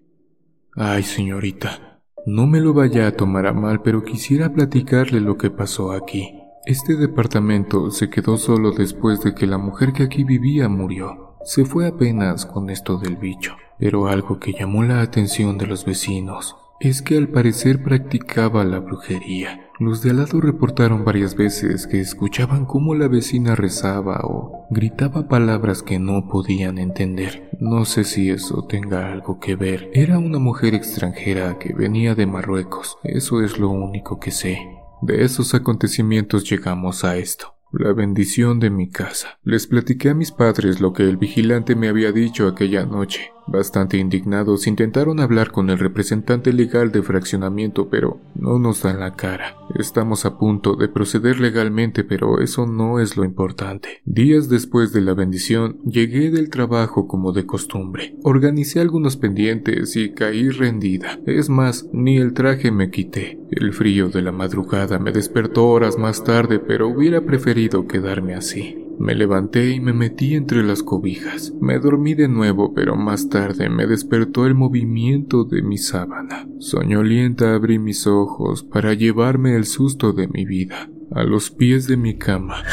Ay, 0.74 1.04
señorita, 1.04 1.95
no 2.26 2.48
me 2.48 2.60
lo 2.60 2.74
vaya 2.74 3.08
a 3.08 3.12
tomar 3.12 3.48
a 3.48 3.54
mal, 3.54 3.82
pero 3.82 4.04
quisiera 4.04 4.52
platicarle 4.52 5.22
lo 5.22 5.38
que 5.38 5.52
pasó 5.52 5.92
aquí. 5.92 6.40
Este 6.66 6.96
departamento 6.96 7.92
se 7.92 8.10
quedó 8.10 8.38
solo 8.38 8.72
después 8.72 9.22
de 9.22 9.36
que 9.36 9.46
la 9.46 9.58
mujer 9.58 9.94
que 9.94 10.04
aquí 10.04 10.24
vivía 10.24 10.68
murió. 10.68 11.36
Se 11.44 11.64
fue 11.64 11.88
apenas 11.88 12.46
con 12.46 12.70
esto 12.72 12.98
del 12.98 13.18
bicho, 13.18 13.56
pero 13.78 14.08
algo 14.08 14.40
que 14.40 14.54
llamó 14.54 14.84
la 14.84 15.02
atención 15.02 15.60
de 15.60 15.68
los 15.68 15.86
vecinos 15.86 16.56
es 16.80 17.02
que 17.02 17.18
al 17.18 17.30
parecer 17.30 17.84
practicaba 17.84 18.64
la 18.64 18.80
brujería. 18.80 19.70
Los 19.80 20.02
de 20.02 20.12
al 20.12 20.18
lado 20.18 20.40
reportaron 20.40 21.04
varias 21.04 21.36
veces 21.36 21.88
que 21.88 22.00
escuchaban 22.00 22.66
cómo 22.66 22.96
la 22.96 23.08
vecina 23.08 23.56
rezaba 23.56 24.22
o 24.24 24.68
gritaba 24.70 25.28
palabras 25.28 25.84
que 25.84 26.00
no 26.00 26.28
podían 26.28 26.78
entender. 26.78 27.50
No 27.60 27.86
sé 27.86 28.04
si 28.04 28.30
eso 28.30 28.66
tenga 28.66 29.12
algo 29.12 29.40
que 29.40 29.56
ver. 29.56 29.90
Era 29.94 30.18
una 30.18 30.40
mujer 30.40 30.74
extranjera 30.74 31.60
que 31.60 31.74
venía 31.74 32.16
de 32.16 32.26
Marruecos. 32.26 32.98
Eso 33.04 33.42
es 33.42 33.60
lo 33.60 33.70
único 33.70 34.20
que 34.20 34.32
sé. 34.32 34.60
De 35.02 35.24
esos 35.24 35.54
acontecimientos 35.54 36.50
llegamos 36.50 37.04
a 37.04 37.18
esto 37.18 37.56
la 37.78 37.94
bendición 37.94 38.60
de 38.60 38.70
mi 38.70 38.90
casa. 38.90 39.40
Les 39.44 39.68
platiqué 39.68 40.10
a 40.10 40.14
mis 40.14 40.32
padres 40.32 40.80
lo 40.80 40.94
que 40.94 41.04
el 41.04 41.18
vigilante 41.18 41.76
me 41.76 41.90
había 41.90 42.12
dicho 42.12 42.48
aquella 42.48 42.86
noche. 42.86 43.32
Bastante 43.48 43.98
indignados 43.98 44.66
intentaron 44.66 45.20
hablar 45.20 45.52
con 45.52 45.70
el 45.70 45.78
representante 45.78 46.52
legal 46.52 46.92
de 46.92 47.04
fraccionamiento, 47.04 47.90
pero 47.90 48.20
no 48.34 48.58
nos 48.58 48.82
dan 48.82 49.00
la 49.00 49.16
cara. 49.16 49.56
Estamos 49.76 50.26
a 50.26 50.38
punto 50.38 50.76
de 50.76 50.88
proceder 50.88 51.40
legalmente, 51.40 52.04
pero 52.04 52.40
eso 52.42 52.66
no 52.66 53.00
es 53.00 53.18
lo 53.18 53.24
importante. 53.24 54.02
Días 54.06 54.50
después 54.50 54.94
de 54.94 55.02
la 55.02 55.14
bendición, 55.14 55.80
llegué 55.86 56.32
del 56.32 56.50
trabajo 56.50 57.08
como 57.08 57.34
de 57.34 57.46
costumbre. 57.46 58.16
Organicé 58.24 58.80
algunos 58.80 59.16
pendientes 59.16 59.96
y 59.96 60.12
caí 60.12 60.50
rendida. 60.50 61.20
Es 61.26 61.50
más, 61.50 61.88
ni 61.94 62.18
el 62.18 62.34
traje 62.34 62.72
me 62.72 62.90
quité. 62.90 63.40
El 63.52 63.74
frío 63.74 64.10
de 64.10 64.22
la 64.22 64.32
madrugada 64.32 64.98
me 64.98 65.12
despertó 65.12 65.68
horas 65.68 65.98
más 65.98 66.24
tarde, 66.24 66.60
pero 66.60 66.88
hubiera 66.88 67.22
preferido 67.22 67.88
quedarme 67.88 68.34
así. 68.34 68.82
Me 69.00 69.16
levanté 69.16 69.72
y 69.72 69.80
me 69.80 69.94
metí 69.94 70.36
entre 70.36 70.64
las 70.64 70.84
cobijas. 70.84 71.54
Me 71.60 71.80
dormí 71.80 72.14
de 72.14 72.28
nuevo, 72.28 72.74
pero 72.74 72.96
más 72.96 73.30
tarde 73.30 73.70
me 73.70 73.88
despertó 73.88 74.46
el 74.46 74.56
movimiento 74.56 75.44
de 75.44 75.62
mi 75.62 75.78
sábana. 75.78 76.48
Soñolienta 76.60 77.56
abrí 77.56 77.80
mis 77.80 78.08
ojos 78.08 78.64
para 78.64 78.94
llevarme 78.94 79.56
el 79.56 79.66
susto 79.66 80.14
de 80.14 80.28
mi 80.28 80.46
vida. 80.46 80.90
A 81.12 81.24
los 81.24 81.52
pies 81.52 81.88
de 81.88 81.98
mi 81.98 82.18
cama 82.18 82.64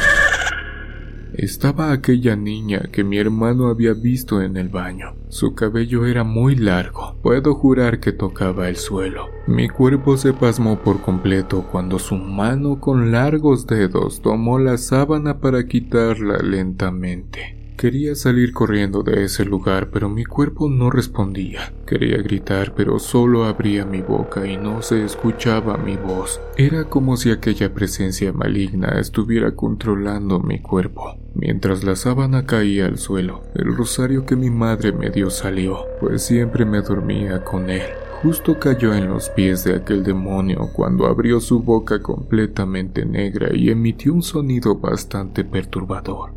estaba 1.34 1.92
aquella 1.92 2.36
niña 2.36 2.88
que 2.92 3.04
mi 3.04 3.18
hermano 3.18 3.68
había 3.68 3.92
visto 3.94 4.42
en 4.42 4.56
el 4.56 4.68
baño. 4.68 5.14
Su 5.28 5.54
cabello 5.54 6.06
era 6.06 6.24
muy 6.24 6.56
largo, 6.56 7.16
puedo 7.22 7.54
jurar 7.54 8.00
que 8.00 8.12
tocaba 8.12 8.68
el 8.68 8.76
suelo. 8.76 9.28
Mi 9.46 9.68
cuerpo 9.68 10.16
se 10.16 10.32
pasmó 10.32 10.78
por 10.78 11.00
completo 11.00 11.66
cuando 11.70 11.98
su 11.98 12.16
mano 12.16 12.80
con 12.80 13.12
largos 13.12 13.66
dedos 13.66 14.20
tomó 14.20 14.58
la 14.58 14.76
sábana 14.78 15.40
para 15.40 15.66
quitarla 15.66 16.38
lentamente. 16.38 17.62
Quería 17.82 18.14
salir 18.14 18.52
corriendo 18.52 19.02
de 19.02 19.24
ese 19.24 19.44
lugar, 19.44 19.90
pero 19.90 20.08
mi 20.08 20.24
cuerpo 20.24 20.70
no 20.70 20.88
respondía. 20.88 21.72
Quería 21.84 22.18
gritar, 22.18 22.74
pero 22.76 23.00
solo 23.00 23.44
abría 23.44 23.84
mi 23.84 24.00
boca 24.02 24.46
y 24.46 24.56
no 24.56 24.82
se 24.82 25.04
escuchaba 25.04 25.76
mi 25.78 25.96
voz. 25.96 26.40
Era 26.56 26.84
como 26.84 27.16
si 27.16 27.32
aquella 27.32 27.74
presencia 27.74 28.32
maligna 28.32 29.00
estuviera 29.00 29.56
controlando 29.56 30.38
mi 30.38 30.60
cuerpo. 30.60 31.16
Mientras 31.34 31.82
la 31.82 31.96
sábana 31.96 32.46
caía 32.46 32.86
al 32.86 32.98
suelo, 32.98 33.42
el 33.56 33.76
rosario 33.76 34.26
que 34.26 34.36
mi 34.36 34.48
madre 34.48 34.92
me 34.92 35.10
dio 35.10 35.28
salió, 35.28 35.84
pues 35.98 36.22
siempre 36.22 36.64
me 36.64 36.82
dormía 36.82 37.42
con 37.42 37.68
él. 37.68 37.82
Justo 38.22 38.60
cayó 38.60 38.94
en 38.94 39.08
los 39.08 39.28
pies 39.30 39.64
de 39.64 39.74
aquel 39.74 40.04
demonio 40.04 40.70
cuando 40.72 41.06
abrió 41.06 41.40
su 41.40 41.58
boca 41.64 42.00
completamente 42.00 43.04
negra 43.04 43.48
y 43.52 43.70
emitió 43.70 44.14
un 44.14 44.22
sonido 44.22 44.76
bastante 44.76 45.42
perturbador. 45.42 46.30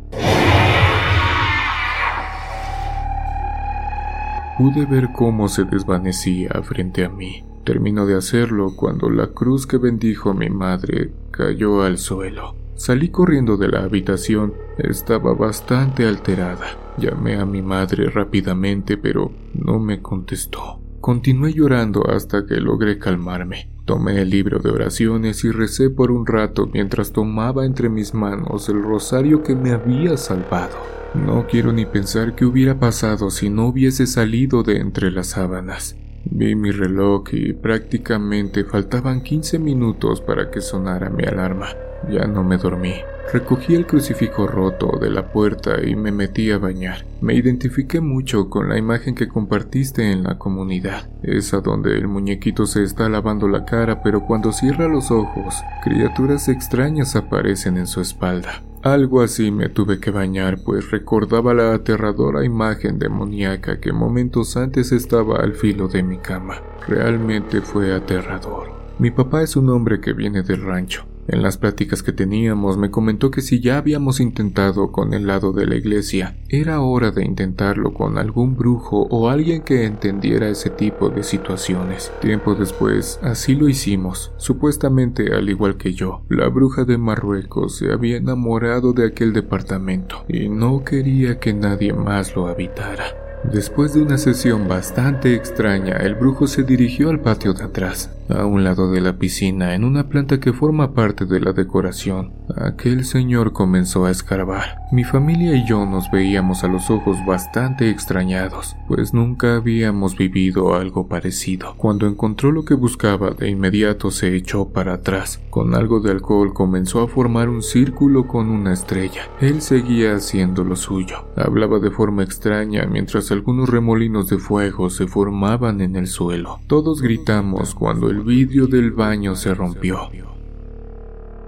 Pude 4.58 4.86
ver 4.86 5.12
cómo 5.12 5.48
se 5.48 5.64
desvanecía 5.64 6.50
frente 6.62 7.04
a 7.04 7.10
mí. 7.10 7.44
Terminó 7.64 8.06
de 8.06 8.16
hacerlo 8.16 8.74
cuando 8.74 9.10
la 9.10 9.26
cruz 9.26 9.66
que 9.66 9.76
bendijo 9.76 10.32
mi 10.32 10.48
madre 10.48 11.12
cayó 11.30 11.82
al 11.82 11.98
suelo. 11.98 12.56
Salí 12.74 13.10
corriendo 13.10 13.58
de 13.58 13.68
la 13.68 13.82
habitación. 13.82 14.54
Estaba 14.78 15.34
bastante 15.34 16.06
alterada. 16.06 16.78
Llamé 16.96 17.36
a 17.36 17.44
mi 17.44 17.60
madre 17.60 18.08
rápidamente, 18.08 18.96
pero 18.96 19.30
no 19.52 19.78
me 19.78 20.00
contestó. 20.00 20.80
Continué 21.02 21.52
llorando 21.52 22.08
hasta 22.08 22.46
que 22.46 22.56
logré 22.56 22.98
calmarme. 22.98 23.75
Tomé 23.86 24.20
el 24.20 24.30
libro 24.30 24.58
de 24.58 24.70
oraciones 24.70 25.44
y 25.44 25.52
recé 25.52 25.90
por 25.90 26.10
un 26.10 26.26
rato 26.26 26.68
mientras 26.72 27.12
tomaba 27.12 27.64
entre 27.64 27.88
mis 27.88 28.14
manos 28.14 28.68
el 28.68 28.82
rosario 28.82 29.44
que 29.44 29.54
me 29.54 29.70
había 29.70 30.16
salvado. 30.16 30.74
No 31.14 31.46
quiero 31.46 31.72
ni 31.72 31.86
pensar 31.86 32.34
qué 32.34 32.44
hubiera 32.44 32.80
pasado 32.80 33.30
si 33.30 33.48
no 33.48 33.68
hubiese 33.68 34.08
salido 34.08 34.64
de 34.64 34.78
entre 34.78 35.12
las 35.12 35.28
sábanas. 35.28 35.94
Vi 36.24 36.56
mi 36.56 36.72
reloj 36.72 37.28
y 37.30 37.52
prácticamente 37.52 38.64
faltaban 38.64 39.22
15 39.22 39.60
minutos 39.60 40.20
para 40.20 40.50
que 40.50 40.60
sonara 40.60 41.08
mi 41.08 41.22
alarma. 41.22 41.68
Ya 42.10 42.26
no 42.26 42.42
me 42.42 42.56
dormí. 42.56 42.94
Recogí 43.32 43.74
el 43.74 43.86
crucifijo 43.86 44.46
roto 44.46 44.98
de 45.00 45.10
la 45.10 45.32
puerta 45.32 45.82
y 45.84 45.96
me 45.96 46.12
metí 46.12 46.52
a 46.52 46.58
bañar. 46.58 47.04
Me 47.20 47.34
identifiqué 47.34 48.00
mucho 48.00 48.48
con 48.48 48.68
la 48.68 48.78
imagen 48.78 49.16
que 49.16 49.26
compartiste 49.26 50.12
en 50.12 50.22
la 50.22 50.38
comunidad, 50.38 51.08
esa 51.22 51.60
donde 51.60 51.98
el 51.98 52.06
muñequito 52.06 52.66
se 52.66 52.84
está 52.84 53.08
lavando 53.08 53.48
la 53.48 53.64
cara 53.64 54.00
pero 54.02 54.24
cuando 54.24 54.52
cierra 54.52 54.86
los 54.86 55.10
ojos, 55.10 55.56
criaturas 55.82 56.48
extrañas 56.48 57.16
aparecen 57.16 57.76
en 57.78 57.88
su 57.88 58.00
espalda. 58.00 58.62
Algo 58.82 59.20
así 59.20 59.50
me 59.50 59.68
tuve 59.68 59.98
que 59.98 60.12
bañar, 60.12 60.58
pues 60.64 60.92
recordaba 60.92 61.52
la 61.52 61.74
aterradora 61.74 62.44
imagen 62.44 63.00
demoníaca 63.00 63.80
que 63.80 63.92
momentos 63.92 64.56
antes 64.56 64.92
estaba 64.92 65.38
al 65.38 65.54
filo 65.54 65.88
de 65.88 66.04
mi 66.04 66.18
cama. 66.18 66.62
Realmente 66.86 67.60
fue 67.60 67.92
aterrador. 67.92 68.70
Mi 69.00 69.10
papá 69.10 69.42
es 69.42 69.56
un 69.56 69.70
hombre 69.70 70.00
que 70.00 70.12
viene 70.12 70.42
del 70.42 70.62
rancho. 70.62 71.04
En 71.28 71.42
las 71.42 71.58
pláticas 71.58 72.02
que 72.02 72.12
teníamos 72.12 72.76
me 72.76 72.90
comentó 72.90 73.30
que 73.30 73.40
si 73.40 73.60
ya 73.60 73.78
habíamos 73.78 74.20
intentado 74.20 74.92
con 74.92 75.12
el 75.12 75.26
lado 75.26 75.52
de 75.52 75.66
la 75.66 75.74
iglesia, 75.74 76.36
era 76.48 76.80
hora 76.80 77.10
de 77.10 77.24
intentarlo 77.24 77.92
con 77.94 78.18
algún 78.18 78.56
brujo 78.56 79.08
o 79.10 79.28
alguien 79.28 79.62
que 79.62 79.84
entendiera 79.84 80.48
ese 80.48 80.70
tipo 80.70 81.08
de 81.08 81.22
situaciones. 81.22 82.12
Tiempo 82.20 82.54
después, 82.54 83.18
así 83.22 83.54
lo 83.54 83.68
hicimos. 83.68 84.32
Supuestamente, 84.36 85.34
al 85.34 85.48
igual 85.48 85.76
que 85.76 85.94
yo, 85.94 86.22
la 86.28 86.48
bruja 86.48 86.84
de 86.84 86.98
Marruecos 86.98 87.76
se 87.76 87.92
había 87.92 88.18
enamorado 88.18 88.92
de 88.92 89.06
aquel 89.06 89.32
departamento 89.32 90.24
y 90.28 90.48
no 90.48 90.84
quería 90.84 91.40
que 91.40 91.52
nadie 91.52 91.92
más 91.92 92.36
lo 92.36 92.46
habitara. 92.46 93.25
Después 93.52 93.94
de 93.94 94.02
una 94.02 94.18
sesión 94.18 94.68
bastante 94.68 95.34
extraña, 95.34 95.96
el 95.96 96.14
brujo 96.14 96.46
se 96.46 96.62
dirigió 96.64 97.10
al 97.10 97.20
patio 97.20 97.54
de 97.54 97.64
atrás, 97.64 98.10
a 98.28 98.44
un 98.44 98.64
lado 98.64 98.90
de 98.90 99.00
la 99.00 99.18
piscina, 99.18 99.74
en 99.74 99.84
una 99.84 100.08
planta 100.08 100.40
que 100.40 100.52
forma 100.52 100.94
parte 100.94 101.26
de 101.26 101.40
la 101.40 101.52
decoración. 101.52 102.32
Aquel 102.56 103.04
señor 103.04 103.52
comenzó 103.52 104.04
a 104.04 104.10
escarbar. 104.10 104.78
Mi 104.92 105.04
familia 105.04 105.54
y 105.54 105.66
yo 105.66 105.86
nos 105.86 106.10
veíamos 106.10 106.64
a 106.64 106.68
los 106.68 106.90
ojos 106.90 107.18
bastante 107.26 107.90
extrañados, 107.90 108.76
pues 108.88 109.14
nunca 109.14 109.56
habíamos 109.56 110.16
vivido 110.16 110.74
algo 110.74 111.08
parecido. 111.08 111.74
Cuando 111.76 112.06
encontró 112.06 112.52
lo 112.52 112.64
que 112.64 112.74
buscaba, 112.74 113.30
de 113.30 113.48
inmediato 113.48 114.10
se 114.10 114.34
echó 114.34 114.68
para 114.68 114.94
atrás. 114.94 115.40
Con 115.50 115.74
algo 115.74 116.00
de 116.00 116.10
alcohol 116.10 116.52
comenzó 116.52 117.02
a 117.02 117.08
formar 117.08 117.48
un 117.48 117.62
círculo 117.62 118.26
con 118.26 118.50
una 118.50 118.72
estrella. 118.72 119.22
Él 119.40 119.60
seguía 119.60 120.14
haciendo 120.16 120.64
lo 120.64 120.76
suyo. 120.76 121.26
Hablaba 121.36 121.78
de 121.78 121.90
forma 121.90 122.22
extraña 122.22 122.86
mientras 122.86 123.30
algunos 123.36 123.68
remolinos 123.68 124.28
de 124.28 124.38
fuego 124.38 124.88
se 124.88 125.06
formaban 125.06 125.82
en 125.82 125.94
el 125.94 126.06
suelo. 126.06 126.58
Todos 126.66 127.02
gritamos 127.02 127.74
cuando 127.74 128.08
el 128.08 128.22
vidrio 128.22 128.66
del 128.66 128.92
baño 128.92 129.36
se 129.36 129.54
rompió. 129.54 130.10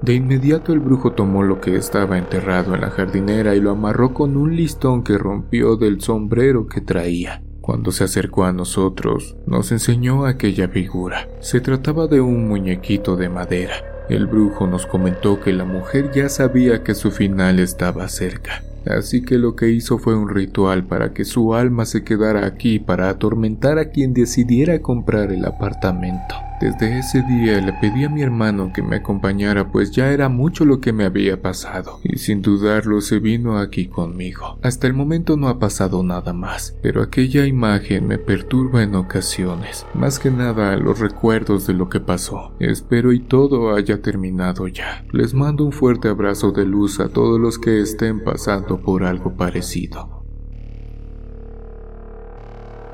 De 0.02 0.14
inmediato 0.14 0.73
el 0.73 0.80
brujo 0.80 1.12
tomó 1.12 1.42
lo 1.42 1.61
que 1.61 1.76
estaba 1.76 2.18
enterrado 2.18 2.75
en 2.75 2.83
la 2.83 2.90
jardinera 2.90 3.57
y 3.57 3.61
lo 3.61 3.71
amarró 3.71 4.12
con 4.12 4.37
un 4.37 4.54
listón 4.54 5.02
que 5.02 5.18
rompió 5.18 5.76
del 5.76 6.00
sombrero 6.00 6.66
que 6.66 6.83
traía. 6.83 7.42
Cuando 7.62 7.90
se 7.90 8.04
acercó 8.04 8.45
a 8.45 8.52
nosotros, 8.52 9.37
nos 9.47 9.73
enseñó 9.73 10.26
aquella 10.26 10.68
figura. 10.68 11.26
Se 11.40 11.61
trataba 11.61 12.07
de 12.07 12.21
un 12.21 12.49
muñequito 12.49 13.16
de 13.16 13.28
madera. 13.28 13.75
El 14.09 14.26
brujo 14.26 14.66
nos 14.66 14.87
comentó 14.87 15.40
que 15.40 15.52
la 15.52 15.64
mujer 15.64 16.11
ya 16.14 16.28
sabía 16.28 16.83
que 16.85 16.95
su 16.95 17.11
final 17.11 17.59
estaba 17.59 18.09
cerca 18.09 18.62
así 18.88 19.23
que 19.23 19.38
lo 19.38 19.54
que 19.57 19.71
hizo 19.71 19.99
fue 19.99 20.16
un 20.16 20.28
ritual 20.28 20.85
para 20.85 21.12
que 21.12 21.25
su 21.25 21.54
alma 21.54 21.85
se 21.85 22.04
quedara 22.04 22.47
aquí 22.47 22.78
para 22.78 23.09
atormentar 23.09 23.78
a 23.78 23.90
quien 23.90 24.14
decidiera 24.14 24.80
comprar 24.80 25.33
el 25.33 25.45
apartamento. 25.45 26.48
Desde 26.61 26.99
ese 26.99 27.23
día 27.23 27.61
le 27.61 27.73
pedí 27.73 28.03
a 28.03 28.09
mi 28.09 28.23
hermano 28.23 28.73
que 28.75 28.83
me 28.83 28.97
acompañara 28.97 29.71
pues 29.71 29.93
ya 29.93 30.11
era 30.11 30.29
mucho 30.29 30.65
lo 30.65 30.81
que 30.81 30.93
me 30.93 31.05
había 31.05 31.41
pasado 31.41 32.00
y 32.03 32.19
sin 32.19 32.43
dudarlo 32.43 33.00
se 33.00 33.21
vino 33.21 33.59
aquí 33.59 33.87
conmigo. 33.87 34.59
Hasta 34.62 34.88
el 34.88 34.95
momento 34.95 35.37
no 35.37 35.49
ha 35.49 35.61
pasado 35.61 36.03
nada 36.03 36.33
más, 36.33 36.77
pero 36.83 37.00
aquella 37.00 37.47
imagen 37.47 38.09
me 38.09 38.19
perturba 38.19 38.83
en 38.83 38.97
ocasiones, 38.97 39.87
más 39.95 40.19
que 40.19 40.33
nada 40.33 40.77
los 40.77 40.99
recuerdos 40.99 41.67
de 41.69 41.75
lo 41.75 41.88
que 41.88 42.00
pasó. 42.00 42.53
Espero 42.59 43.12
y 43.12 43.21
todo 43.21 43.75
haya 43.77 44.03
terminado 44.03 44.67
ya. 44.67 45.05
Les 45.12 45.35
mando 45.35 45.65
un 45.65 45.73
fuerte 45.73 46.09
abrazo 46.09 46.50
de 46.50 46.67
luz 46.67 46.99
a 46.99 47.09
todos 47.09 47.38
los 47.38 47.59
que 47.59 47.81
estén 47.81 48.25
pasando 48.25 48.81
por 48.81 49.05
algo 49.05 49.37
parecido. 49.37 50.25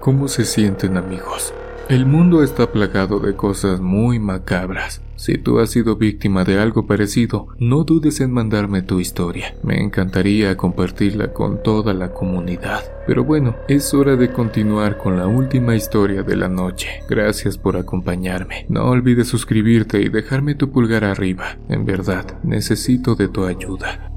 ¿Cómo 0.00 0.28
se 0.28 0.44
sienten 0.44 0.98
amigos? 0.98 1.54
El 1.90 2.06
mundo 2.06 2.42
está 2.42 2.72
plagado 2.72 3.20
de 3.20 3.36
cosas 3.36 3.78
muy 3.78 4.18
macabras. 4.18 5.02
Si 5.16 5.36
tú 5.36 5.58
has 5.58 5.70
sido 5.70 5.96
víctima 5.96 6.42
de 6.42 6.58
algo 6.58 6.86
parecido, 6.86 7.48
no 7.58 7.84
dudes 7.84 8.20
en 8.20 8.32
mandarme 8.32 8.80
tu 8.80 9.00
historia. 9.00 9.54
Me 9.62 9.82
encantaría 9.82 10.56
compartirla 10.56 11.34
con 11.34 11.62
toda 11.62 11.92
la 11.92 12.12
comunidad. 12.12 12.82
Pero 13.06 13.22
bueno, 13.22 13.54
es 13.68 13.92
hora 13.92 14.16
de 14.16 14.32
continuar 14.32 14.96
con 14.96 15.18
la 15.18 15.26
última 15.26 15.76
historia 15.76 16.22
de 16.22 16.36
la 16.36 16.48
noche. 16.48 16.88
Gracias 17.06 17.58
por 17.58 17.76
acompañarme. 17.76 18.64
No 18.70 18.86
olvides 18.86 19.28
suscribirte 19.28 20.00
y 20.00 20.08
dejarme 20.08 20.54
tu 20.54 20.72
pulgar 20.72 21.04
arriba. 21.04 21.58
En 21.68 21.84
verdad, 21.84 22.38
necesito 22.42 23.14
de 23.14 23.28
tu 23.28 23.44
ayuda. 23.44 24.13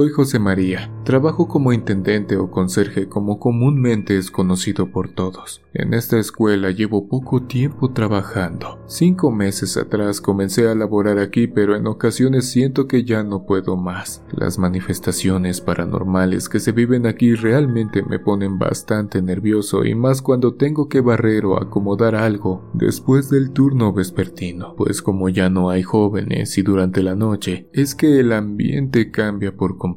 Soy 0.00 0.08
José 0.08 0.38
María. 0.38 0.90
Trabajo 1.04 1.46
como 1.46 1.74
intendente 1.74 2.38
o 2.38 2.50
conserje 2.50 3.06
como 3.08 3.38
comúnmente 3.38 4.16
es 4.16 4.30
conocido 4.30 4.90
por 4.90 5.10
todos. 5.10 5.60
En 5.74 5.92
esta 5.92 6.18
escuela 6.18 6.70
llevo 6.70 7.06
poco 7.06 7.42
tiempo 7.42 7.92
trabajando. 7.92 8.78
Cinco 8.86 9.30
meses 9.30 9.76
atrás 9.76 10.22
comencé 10.22 10.68
a 10.68 10.74
laborar 10.74 11.18
aquí 11.18 11.48
pero 11.48 11.76
en 11.76 11.86
ocasiones 11.86 12.48
siento 12.48 12.86
que 12.86 13.04
ya 13.04 13.22
no 13.24 13.44
puedo 13.44 13.76
más. 13.76 14.24
Las 14.30 14.58
manifestaciones 14.58 15.60
paranormales 15.60 16.48
que 16.48 16.60
se 16.60 16.72
viven 16.72 17.06
aquí 17.06 17.34
realmente 17.34 18.02
me 18.02 18.18
ponen 18.18 18.58
bastante 18.58 19.20
nervioso 19.20 19.84
y 19.84 19.94
más 19.94 20.22
cuando 20.22 20.54
tengo 20.54 20.88
que 20.88 21.02
barrer 21.02 21.44
o 21.44 21.60
acomodar 21.60 22.14
algo 22.14 22.70
después 22.72 23.28
del 23.28 23.50
turno 23.50 23.92
vespertino. 23.92 24.76
Pues 24.76 25.02
como 25.02 25.28
ya 25.28 25.50
no 25.50 25.68
hay 25.68 25.82
jóvenes 25.82 26.56
y 26.56 26.62
durante 26.62 27.02
la 27.02 27.16
noche 27.16 27.68
es 27.74 27.94
que 27.94 28.20
el 28.20 28.32
ambiente 28.32 29.10
cambia 29.10 29.54
por 29.54 29.76
completo. 29.76 29.89